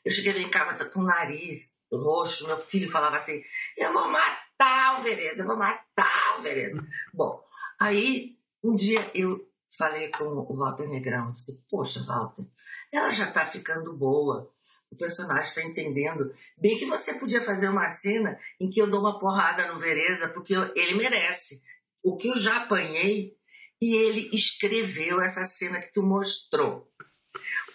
Eu 0.02 0.10
cheguei 0.10 0.42
em 0.42 0.50
casa 0.50 0.86
com 0.86 1.00
o 1.00 1.04
nariz 1.04 1.78
roxo, 1.92 2.46
meu 2.46 2.58
filho 2.58 2.90
falava 2.90 3.18
assim: 3.18 3.44
Eu 3.76 3.92
vou 3.92 4.10
matar 4.10 4.98
o 4.98 5.02
Vereza, 5.02 5.42
eu 5.42 5.46
vou 5.46 5.58
matar 5.58 6.38
o 6.38 6.40
Vereza. 6.40 6.82
Bom, 7.12 7.44
aí 7.78 8.38
um 8.64 8.74
dia 8.74 9.10
eu 9.14 9.49
falei 9.76 10.10
com 10.10 10.24
o 10.24 10.56
Walter 10.56 10.88
Negrão, 10.88 11.30
disse, 11.30 11.64
poxa, 11.70 12.02
Walter, 12.04 12.44
ela 12.92 13.10
já 13.10 13.28
está 13.28 13.46
ficando 13.46 13.96
boa, 13.96 14.50
o 14.90 14.96
personagem 14.96 15.44
está 15.44 15.62
entendendo. 15.62 16.34
Bem 16.58 16.78
que 16.78 16.86
você 16.86 17.14
podia 17.14 17.40
fazer 17.40 17.68
uma 17.68 17.88
cena 17.88 18.38
em 18.60 18.68
que 18.68 18.80
eu 18.80 18.90
dou 18.90 19.00
uma 19.00 19.18
porrada 19.18 19.72
no 19.72 19.78
Vereza, 19.78 20.28
porque 20.30 20.54
ele 20.74 20.94
merece. 20.94 21.62
O 22.02 22.16
que 22.16 22.28
eu 22.28 22.36
já 22.36 22.56
apanhei, 22.62 23.36
e 23.80 23.94
ele 23.94 24.30
escreveu 24.34 25.20
essa 25.20 25.44
cena 25.44 25.80
que 25.80 25.92
tu 25.92 26.02
mostrou. 26.02 26.90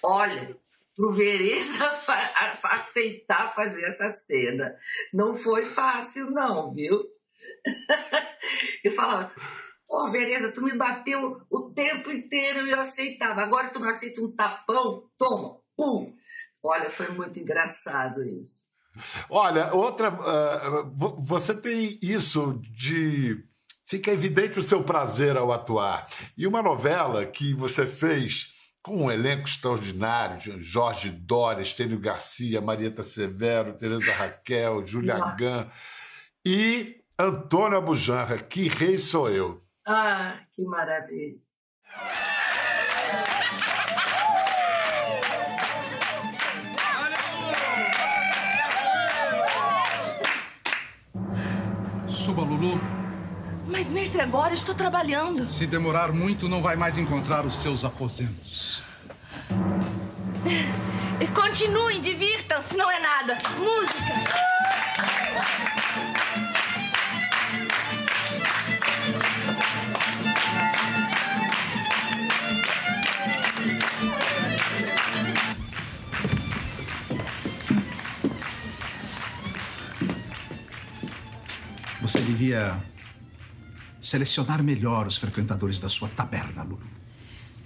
Olha, 0.04 0.56
pro 0.96 1.14
Vereza 1.14 1.84
aceitar 2.64 3.54
fazer 3.56 3.84
essa 3.86 4.10
cena, 4.10 4.76
não 5.14 5.36
foi 5.36 5.66
fácil 5.66 6.30
não, 6.32 6.74
viu? 6.74 7.04
eu 8.84 8.92
falava, 8.92 9.34
Pô, 9.88 10.10
Vereza, 10.12 10.52
tu 10.52 10.62
me 10.62 10.74
bateu 10.74 11.42
o 11.50 11.70
tempo 11.72 12.12
inteiro 12.12 12.66
e 12.66 12.72
eu 12.72 12.80
aceitava. 12.80 13.42
Agora 13.42 13.70
tu 13.70 13.80
me 13.80 13.90
aceita 13.90 14.22
um 14.22 14.36
tapão, 14.36 15.10
toma, 15.18 15.58
pum. 15.76 16.14
Olha, 16.64 16.90
foi 16.90 17.10
muito 17.10 17.40
engraçado 17.40 18.24
isso. 18.24 18.66
Olha, 19.30 19.74
outra. 19.74 20.10
Uh, 20.12 21.22
você 21.22 21.54
tem 21.54 22.00
isso 22.02 22.60
de. 22.72 23.44
Fica 23.86 24.12
evidente 24.12 24.58
o 24.58 24.64
seu 24.64 24.84
prazer 24.84 25.38
ao 25.38 25.52
atuar. 25.52 26.08
E 26.36 26.48
uma 26.48 26.64
novela 26.64 27.26
que 27.26 27.54
você 27.54 27.86
fez 27.86 28.54
com 28.82 29.06
um 29.06 29.12
elenco 29.12 29.48
extraordinário: 29.48 30.60
Jorge 30.60 31.10
Dória, 31.10 31.62
Estênio 31.62 32.00
Garcia, 32.00 32.62
Marieta 32.62 33.04
Severo, 33.04 33.78
Tereza 33.78 34.12
Raquel, 34.14 34.86
Julia 34.86 35.36
Gant 35.38 35.68
e 36.46 37.02
Antônio 37.20 37.78
Abujanra. 37.78 38.40
Que 38.40 38.68
rei 38.68 38.98
sou 38.98 39.30
eu! 39.30 39.65
Ah, 39.88 40.40
que 40.52 40.66
maravilha! 40.66 41.38
Suba, 52.08 52.42
Lulu. 52.42 52.82
Mas, 53.68 53.86
mestre, 53.88 54.22
agora 54.22 54.56
estou 54.56 54.74
trabalhando. 54.74 55.48
Se 55.50 55.68
demorar 55.68 56.12
muito, 56.12 56.50
não 56.50 56.64
vai 56.64 56.76
mais 56.76 56.98
encontrar 56.98 57.46
os 57.46 57.56
seus 57.56 57.86
aposentos. 57.86 58.82
Continuem, 61.36 62.02
divirtam-se, 62.02 62.76
não 62.76 62.90
é 62.90 63.00
nada. 63.00 63.38
Música! 63.60 63.95
Devia 82.26 82.84
selecionar 84.02 84.62
melhor 84.64 85.08
os 85.08 85.18
frequentadores 85.18 85.80
da 85.80 85.88
sua 85.88 86.10
taberna, 86.10 86.64
Lulu. 86.64 86.96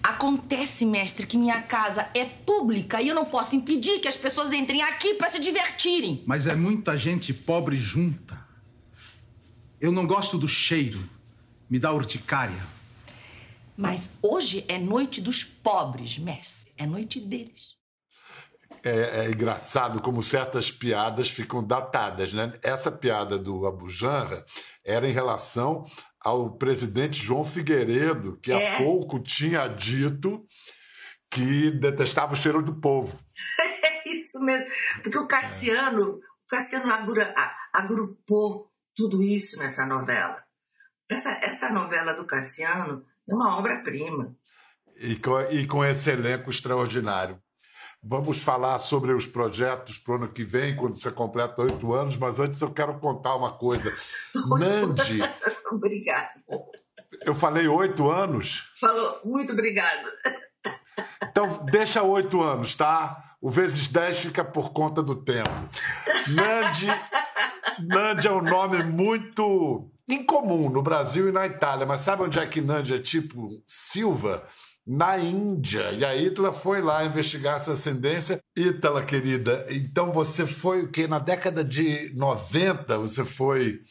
Acontece, 0.02 0.86
mestre, 0.86 1.28
que 1.28 1.38
minha 1.38 1.62
casa 1.62 2.08
é 2.14 2.24
pública 2.26 3.02
e 3.02 3.10
eu 3.10 3.16
não 3.16 3.26
posso 3.26 3.56
impedir 3.56 4.00
que 4.00 4.08
as 4.08 4.16
pessoas 4.16 4.54
entrem 4.54 4.82
aqui 4.82 5.16
para 5.16 5.30
se 5.30 5.40
divertirem. 5.40 6.24
Mas 6.26 6.48
é 6.48 6.56
muita 6.56 6.96
gente 6.98 7.34
pobre 7.34 7.78
junta. 7.78 8.40
Eu 9.80 9.92
não 9.92 10.08
gosto 10.08 10.38
do 10.38 10.48
cheiro. 10.48 11.04
Me 11.70 11.78
dá 11.80 11.92
urticária. 11.92 12.62
Mas 13.78 14.10
hoje 14.22 14.66
é 14.68 14.78
noite 14.78 15.22
dos 15.22 15.44
pobres, 15.44 16.18
mestre. 16.18 16.72
É 16.78 16.86
noite 16.86 17.20
deles. 17.20 17.79
É, 18.84 19.26
é, 19.26 19.32
engraçado 19.32 20.02
como 20.02 20.24
certas 20.24 20.72
piadas 20.72 21.30
ficam 21.30 21.64
datadas, 21.64 22.34
né? 22.34 22.54
Essa 22.62 22.92
piada 22.92 23.38
do 23.38 23.66
Abu 23.66 23.90
Janra 23.90 24.46
era 24.84 25.08
em 25.08 25.12
relação 25.12 25.86
ao 26.20 26.58
presidente 26.58 27.22
João 27.22 27.44
Figueiredo, 27.44 28.38
que 28.42 28.52
é. 28.52 28.76
há 28.76 28.78
pouco 28.78 29.20
tinha 29.20 29.68
dito 29.68 30.46
que 31.30 31.72
detestava 31.72 32.34
o 32.34 32.36
cheiro 32.36 32.62
do 32.62 32.76
povo. 32.76 33.20
É 34.02 34.10
isso 34.10 34.40
mesmo, 34.40 34.66
porque 35.04 35.18
o 35.18 35.28
Cassiano, 35.28 36.14
o 36.14 36.48
Cassiano 36.48 36.92
agrupou 37.74 38.72
tudo 38.96 39.22
isso 39.22 39.60
nessa 39.60 39.86
novela. 39.86 40.42
Essa, 41.10 41.30
essa 41.44 41.70
novela 41.72 42.14
do 42.14 42.26
Cassiano 42.26 43.06
é 43.28 43.34
uma 43.34 43.58
obra-prima. 43.58 44.36
E 44.96 45.16
com, 45.18 45.40
e 45.52 45.68
com 45.68 45.84
esse 45.84 46.10
elenco 46.10 46.50
extraordinário. 46.50 47.42
Vamos 48.02 48.42
falar 48.42 48.80
sobre 48.80 49.12
os 49.12 49.28
projetos 49.28 49.98
para 49.98 50.14
o 50.14 50.16
ano 50.16 50.30
que 50.30 50.44
vem, 50.44 50.76
quando 50.76 50.96
você 50.96 51.12
completa 51.12 51.62
oito 51.62 51.94
anos, 51.94 52.16
mas 52.16 52.40
antes 52.40 52.62
eu 52.62 52.72
quero 52.72 52.98
contar 53.00 53.36
uma 53.36 53.52
coisa. 53.52 53.94
Nandi. 54.58 55.20
Obrigada. 55.70 56.32
Eu 57.26 57.36
falei 57.36 57.68
oito 57.68 58.10
anos? 58.10 58.72
Falou, 58.80 59.20
muito 59.26 59.52
obrigado. 59.52 60.08
Então, 61.24 61.66
deixa 61.66 62.02
oito 62.02 62.42
anos, 62.42 62.74
tá? 62.74 63.36
O 63.42 63.50
vezes 63.50 63.88
dez 63.88 64.20
fica 64.20 64.44
por 64.44 64.72
conta 64.72 65.04
do 65.04 65.16
tempo. 65.16 65.50
Nandi, 66.28 66.88
Nandi 67.80 68.28
é 68.28 68.32
um 68.32 68.42
nome 68.42 68.84
muito 68.84 69.90
incomum 70.08 70.70
no 70.70 70.82
Brasil 70.82 71.30
e 71.30 71.32
na 71.32 71.46
Itália, 71.46 71.86
mas 71.86 72.02
sabe 72.02 72.24
onde 72.24 72.40
é 72.40 72.46
que 72.46 72.62
Nandi 72.62 72.94
é 72.94 73.00
tipo 73.00 73.62
Silva? 73.68 74.46
Na 74.92 75.20
Índia. 75.20 75.92
E 75.92 76.04
a 76.04 76.16
Ítala 76.16 76.52
foi 76.52 76.82
lá 76.82 77.06
investigar 77.06 77.58
essa 77.58 77.74
ascendência. 77.74 78.42
Ítala, 78.58 79.06
querida, 79.06 79.68
então 79.70 80.12
você 80.12 80.48
foi 80.48 80.82
o 80.82 80.92
que? 80.92 81.06
Na 81.06 81.20
década 81.20 81.64
de 81.64 82.12
90 82.16 82.98
você 82.98 83.24
foi 83.24 83.82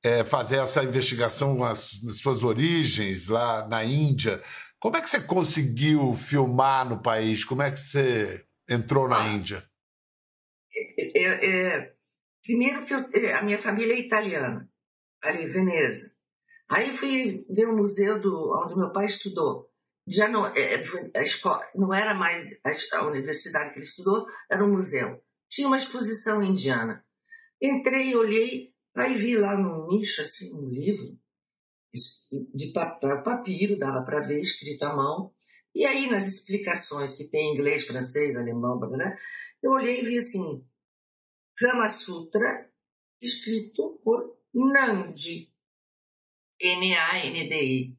é, 0.00 0.24
fazer 0.24 0.58
essa 0.58 0.84
investigação 0.84 1.64
as, 1.64 1.90
suas 2.20 2.44
origens 2.44 3.26
lá 3.26 3.66
na 3.66 3.82
Índia. 3.82 4.40
Como 4.78 4.96
é 4.96 5.00
que 5.00 5.10
você 5.10 5.18
conseguiu 5.18 6.14
filmar 6.14 6.88
no 6.88 7.02
país? 7.02 7.44
Como 7.44 7.60
é 7.60 7.72
que 7.72 7.80
você 7.80 8.44
entrou 8.70 9.08
na 9.08 9.26
Índia? 9.26 9.68
É, 10.72 11.20
é, 11.20 11.50
é 11.50 11.94
primeiro 12.44 12.86
que 12.86 12.94
eu, 12.94 13.08
é, 13.12 13.32
a 13.32 13.42
minha 13.42 13.58
família 13.58 13.94
é 13.94 13.98
italiana, 13.98 14.70
ali 15.20 15.42
em 15.42 15.48
Veneza. 15.48 16.16
Aí 16.70 16.96
fui 16.96 17.44
ver 17.50 17.66
o 17.66 17.76
museu 17.76 18.20
do, 18.20 18.56
onde 18.62 18.76
meu 18.76 18.92
pai 18.92 19.06
estudou. 19.06 19.67
Já 20.08 20.28
não, 20.28 20.46
é, 20.46 20.82
a 21.14 21.22
escola, 21.22 21.62
não 21.74 21.92
era 21.92 22.14
mais 22.14 22.60
a, 22.94 23.04
universidade 23.04 23.70
que 23.70 23.78
ele 23.78 23.86
estudou, 23.86 24.26
era 24.50 24.64
um 24.64 24.72
museu. 24.72 25.22
Tinha 25.50 25.68
uma 25.68 25.76
exposição 25.76 26.42
indiana. 26.42 27.04
Entrei, 27.60 28.14
olhei, 28.16 28.72
aí 28.96 29.14
vi 29.16 29.36
lá 29.36 29.56
num 29.56 29.86
nicho, 29.88 30.22
assim, 30.22 30.54
um 30.54 30.68
livro, 30.68 31.18
de 32.54 32.72
papiro, 32.72 33.78
dava 33.78 34.02
para 34.04 34.26
ver, 34.26 34.40
escrito 34.40 34.82
à 34.84 34.94
mão. 34.94 35.34
E 35.74 35.84
aí, 35.84 36.10
nas 36.10 36.26
explicações 36.26 37.14
que 37.16 37.28
tem 37.28 37.50
em 37.50 37.54
inglês, 37.54 37.86
francês, 37.86 38.36
alemão, 38.36 38.78
né, 38.90 39.16
eu 39.62 39.72
olhei 39.72 40.00
e 40.00 40.04
vi 40.04 40.18
assim: 40.18 40.66
Kama 41.56 41.88
Sutra, 41.88 42.70
escrito 43.20 44.00
por 44.02 44.38
Nandi. 44.54 45.52
N-A-N-D-I. 46.60 47.96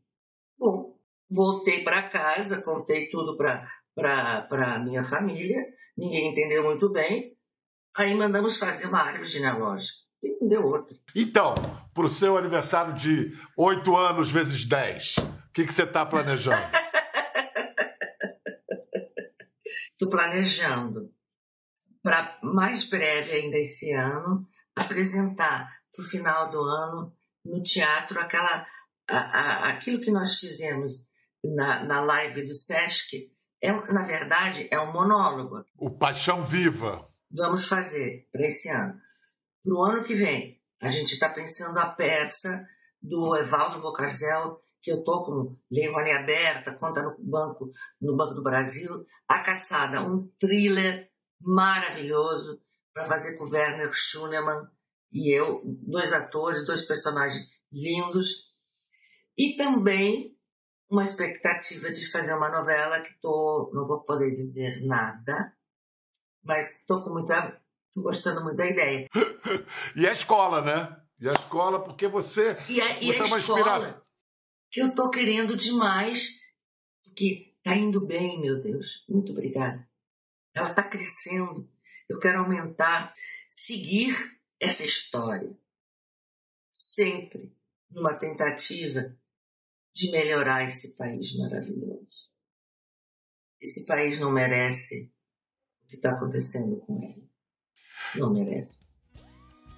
Bom, 0.57 0.88
voltei 1.29 1.83
para 1.83 2.09
casa, 2.09 2.63
contei 2.63 3.07
tudo 3.09 3.37
para 3.37 4.79
minha 4.79 5.03
família, 5.03 5.63
ninguém 5.97 6.31
entendeu 6.31 6.63
muito 6.63 6.91
bem. 6.91 7.37
Aí 7.95 8.15
mandamos 8.15 8.57
fazer 8.57 8.87
uma 8.87 9.01
árvore 9.01 9.27
genealógica 9.27 9.99
e 10.23 10.37
não 10.39 10.47
deu 10.47 10.65
outra. 10.65 10.95
Então, 11.15 11.55
para 11.93 12.05
o 12.05 12.09
seu 12.09 12.37
aniversário 12.37 12.93
de 12.93 13.33
8 13.57 13.95
anos 13.95 14.31
vezes 14.31 14.65
10, 14.65 15.17
o 15.17 15.51
que, 15.53 15.65
que 15.65 15.73
você 15.73 15.83
está 15.83 16.05
planejando? 16.05 16.61
Estou 19.91 20.09
planejando, 20.09 21.11
para 22.01 22.39
mais 22.41 22.89
breve 22.89 23.31
ainda 23.33 23.57
esse 23.57 23.91
ano, 23.91 24.47
apresentar 24.75 25.69
para 25.93 26.01
o 26.01 26.07
final 26.07 26.49
do 26.49 26.61
ano 26.61 27.13
no 27.43 27.61
teatro 27.61 28.17
aquela, 28.19 28.65
a, 29.09 29.17
a, 29.17 29.69
aquilo 29.69 29.99
que 29.99 30.09
nós 30.09 30.39
fizemos 30.39 31.08
na, 31.43 31.83
na 31.83 32.01
live 32.01 32.45
do 32.45 32.55
Sesc. 32.55 33.31
É, 33.61 33.71
na 33.71 34.03
verdade, 34.03 34.67
é 34.71 34.79
um 34.79 34.91
monólogo. 34.91 35.63
O 35.77 35.89
Paixão 35.89 36.43
Viva. 36.43 37.07
Vamos 37.31 37.67
fazer 37.67 38.27
para 38.31 38.47
esse 38.47 38.69
ano 38.69 38.99
para 39.63 39.73
o 39.73 39.83
ano 39.83 40.03
que 40.03 40.15
vem, 40.15 40.59
a 40.81 40.89
gente 40.89 41.13
está 41.13 41.29
pensando 41.29 41.77
a 41.77 41.89
peça 41.89 42.67
do 43.01 43.35
Evaldo 43.35 43.81
Bocarzel, 43.81 44.59
que 44.81 44.91
eu 44.91 44.99
estou 44.99 45.25
com 45.25 45.57
Lei 45.69 45.87
Aberta, 46.13 46.73
conta 46.75 47.03
no 47.03 47.15
Banco, 47.19 47.71
no 48.01 48.15
Banco 48.15 48.33
do 48.33 48.43
Brasil, 48.43 49.05
A 49.27 49.43
Caçada, 49.43 50.01
um 50.01 50.29
thriller 50.39 51.09
maravilhoso 51.41 52.61
para 52.93 53.05
fazer 53.05 53.37
com 53.37 53.49
Werner 53.49 53.91
Schunemann 53.93 54.67
e 55.11 55.31
eu, 55.31 55.61
dois 55.65 56.13
atores, 56.13 56.65
dois 56.65 56.85
personagens 56.85 57.49
lindos, 57.71 58.53
e 59.37 59.55
também 59.57 60.37
uma 60.89 61.03
expectativa 61.03 61.91
de 61.91 62.11
fazer 62.11 62.33
uma 62.33 62.49
novela 62.49 63.01
que 63.01 63.13
tô, 63.21 63.71
não 63.73 63.87
vou 63.87 64.01
poder 64.01 64.31
dizer 64.31 64.83
nada, 64.85 65.53
mas 66.43 66.79
estou 66.79 67.03
com 67.03 67.11
muita 67.11 67.59
Estou 67.89 68.03
gostando 68.03 68.43
muito 68.43 68.57
da 68.57 68.67
ideia. 68.67 69.07
e 69.95 70.07
a 70.07 70.11
escola, 70.11 70.61
né? 70.61 71.01
E 71.19 71.27
a 71.27 71.33
escola, 71.33 71.83
porque 71.83 72.07
você, 72.07 72.55
e 72.69 72.79
a, 72.79 73.01
e 73.01 73.07
você 73.07 73.23
a 73.23 73.25
é 73.25 73.27
uma 73.27 73.39
escola, 73.39 73.59
inspiração. 73.59 74.01
Que 74.71 74.81
eu 74.81 74.87
estou 74.89 75.09
querendo 75.09 75.57
demais, 75.57 76.39
porque 77.03 77.55
está 77.57 77.75
indo 77.75 78.05
bem, 78.05 78.39
meu 78.39 78.61
Deus. 78.61 79.03
Muito 79.09 79.31
obrigada. 79.31 79.89
Ela 80.53 80.69
está 80.69 80.83
crescendo. 80.83 81.67
Eu 82.07 82.19
quero 82.19 82.39
aumentar, 82.39 83.13
seguir 83.47 84.15
essa 84.59 84.85
história. 84.85 85.57
Sempre 86.71 87.51
numa 87.89 88.13
tentativa 88.13 89.17
de 89.99 90.11
melhorar 90.11 90.63
esse 90.63 90.95
país 90.95 91.37
maravilhoso. 91.37 92.29
Esse 93.61 93.85
país 93.85 94.17
não 94.17 94.31
merece 94.31 95.11
o 95.83 95.87
que 95.87 95.97
está 95.97 96.11
acontecendo 96.11 96.77
com 96.77 97.03
ele. 97.03 97.29
Não 98.15 98.33
merece. 98.33 98.97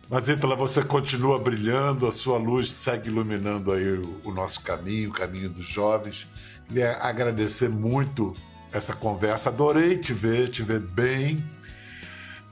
Mas, 0.08 0.30
Ítala, 0.30 0.56
você 0.56 0.84
continua 0.84 1.40
brilhando, 1.40 2.06
a 2.06 2.12
sua 2.12 2.38
luz 2.38 2.70
segue 2.70 3.10
iluminando 3.10 3.72
aí 3.72 3.94
o, 3.94 4.22
o 4.26 4.32
nosso 4.32 4.62
caminho, 4.62 5.10
o 5.10 5.14
caminho 5.14 5.50
dos 5.50 5.66
jovens. 5.66 6.28
Queria 6.68 6.98
agradecer 6.98 7.70
muito 7.70 8.36
essa 8.72 8.94
conversa. 8.94 9.50
Adorei 9.50 9.98
te 9.98 10.14
ver, 10.14 10.50
te 10.50 10.62
ver 10.62 10.82
bem. 10.82 11.44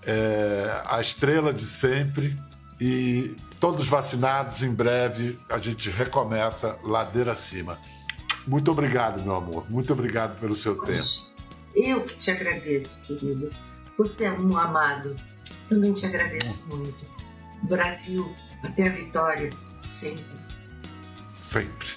É, 0.03 0.81
a 0.85 0.99
estrela 0.99 1.53
de 1.53 1.65
sempre. 1.65 2.35
E 2.79 3.35
todos 3.59 3.87
vacinados, 3.87 4.63
em 4.63 4.73
breve 4.73 5.37
a 5.49 5.57
gente 5.57 5.89
recomeça 5.89 6.77
ladeira 6.83 7.33
acima. 7.33 7.77
Muito 8.47 8.71
obrigado, 8.71 9.21
meu 9.21 9.35
amor. 9.35 9.69
Muito 9.69 9.91
obrigado 9.93 10.39
pelo 10.39 10.55
seu 10.55 10.75
tempo. 10.83 11.05
Eu 11.75 12.03
que 12.03 12.15
te 12.15 12.31
agradeço, 12.31 13.03
querido. 13.03 13.49
Você 13.97 14.25
é 14.25 14.31
um 14.31 14.57
amado. 14.57 15.15
Também 15.67 15.93
te 15.93 16.05
agradeço 16.05 16.67
muito. 16.67 17.05
Brasil, 17.63 18.33
até 18.63 18.87
a 18.87 18.91
vitória, 18.91 19.49
sempre. 19.77 20.39
Sempre. 21.33 21.89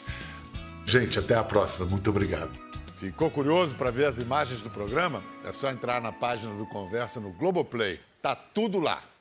Gente, 0.85 1.19
até 1.19 1.37
a 1.37 1.45
próxima. 1.45 1.87
Muito 1.87 2.11
obrigado. 2.11 2.51
Ficou 2.97 3.31
curioso 3.31 3.75
para 3.75 3.91
ver 3.91 4.07
as 4.07 4.19
imagens 4.19 4.63
do 4.63 4.71
programa? 4.71 5.23
É 5.45 5.53
só 5.53 5.71
entrar 5.71 6.01
na 6.01 6.13
página 6.13 6.55
do 6.55 6.67
Conversa 6.67 7.21
no 7.21 7.33
Globoplay. 7.33 8.01
Tá 8.21 8.35
tudo 8.37 8.79
lá. 8.79 9.12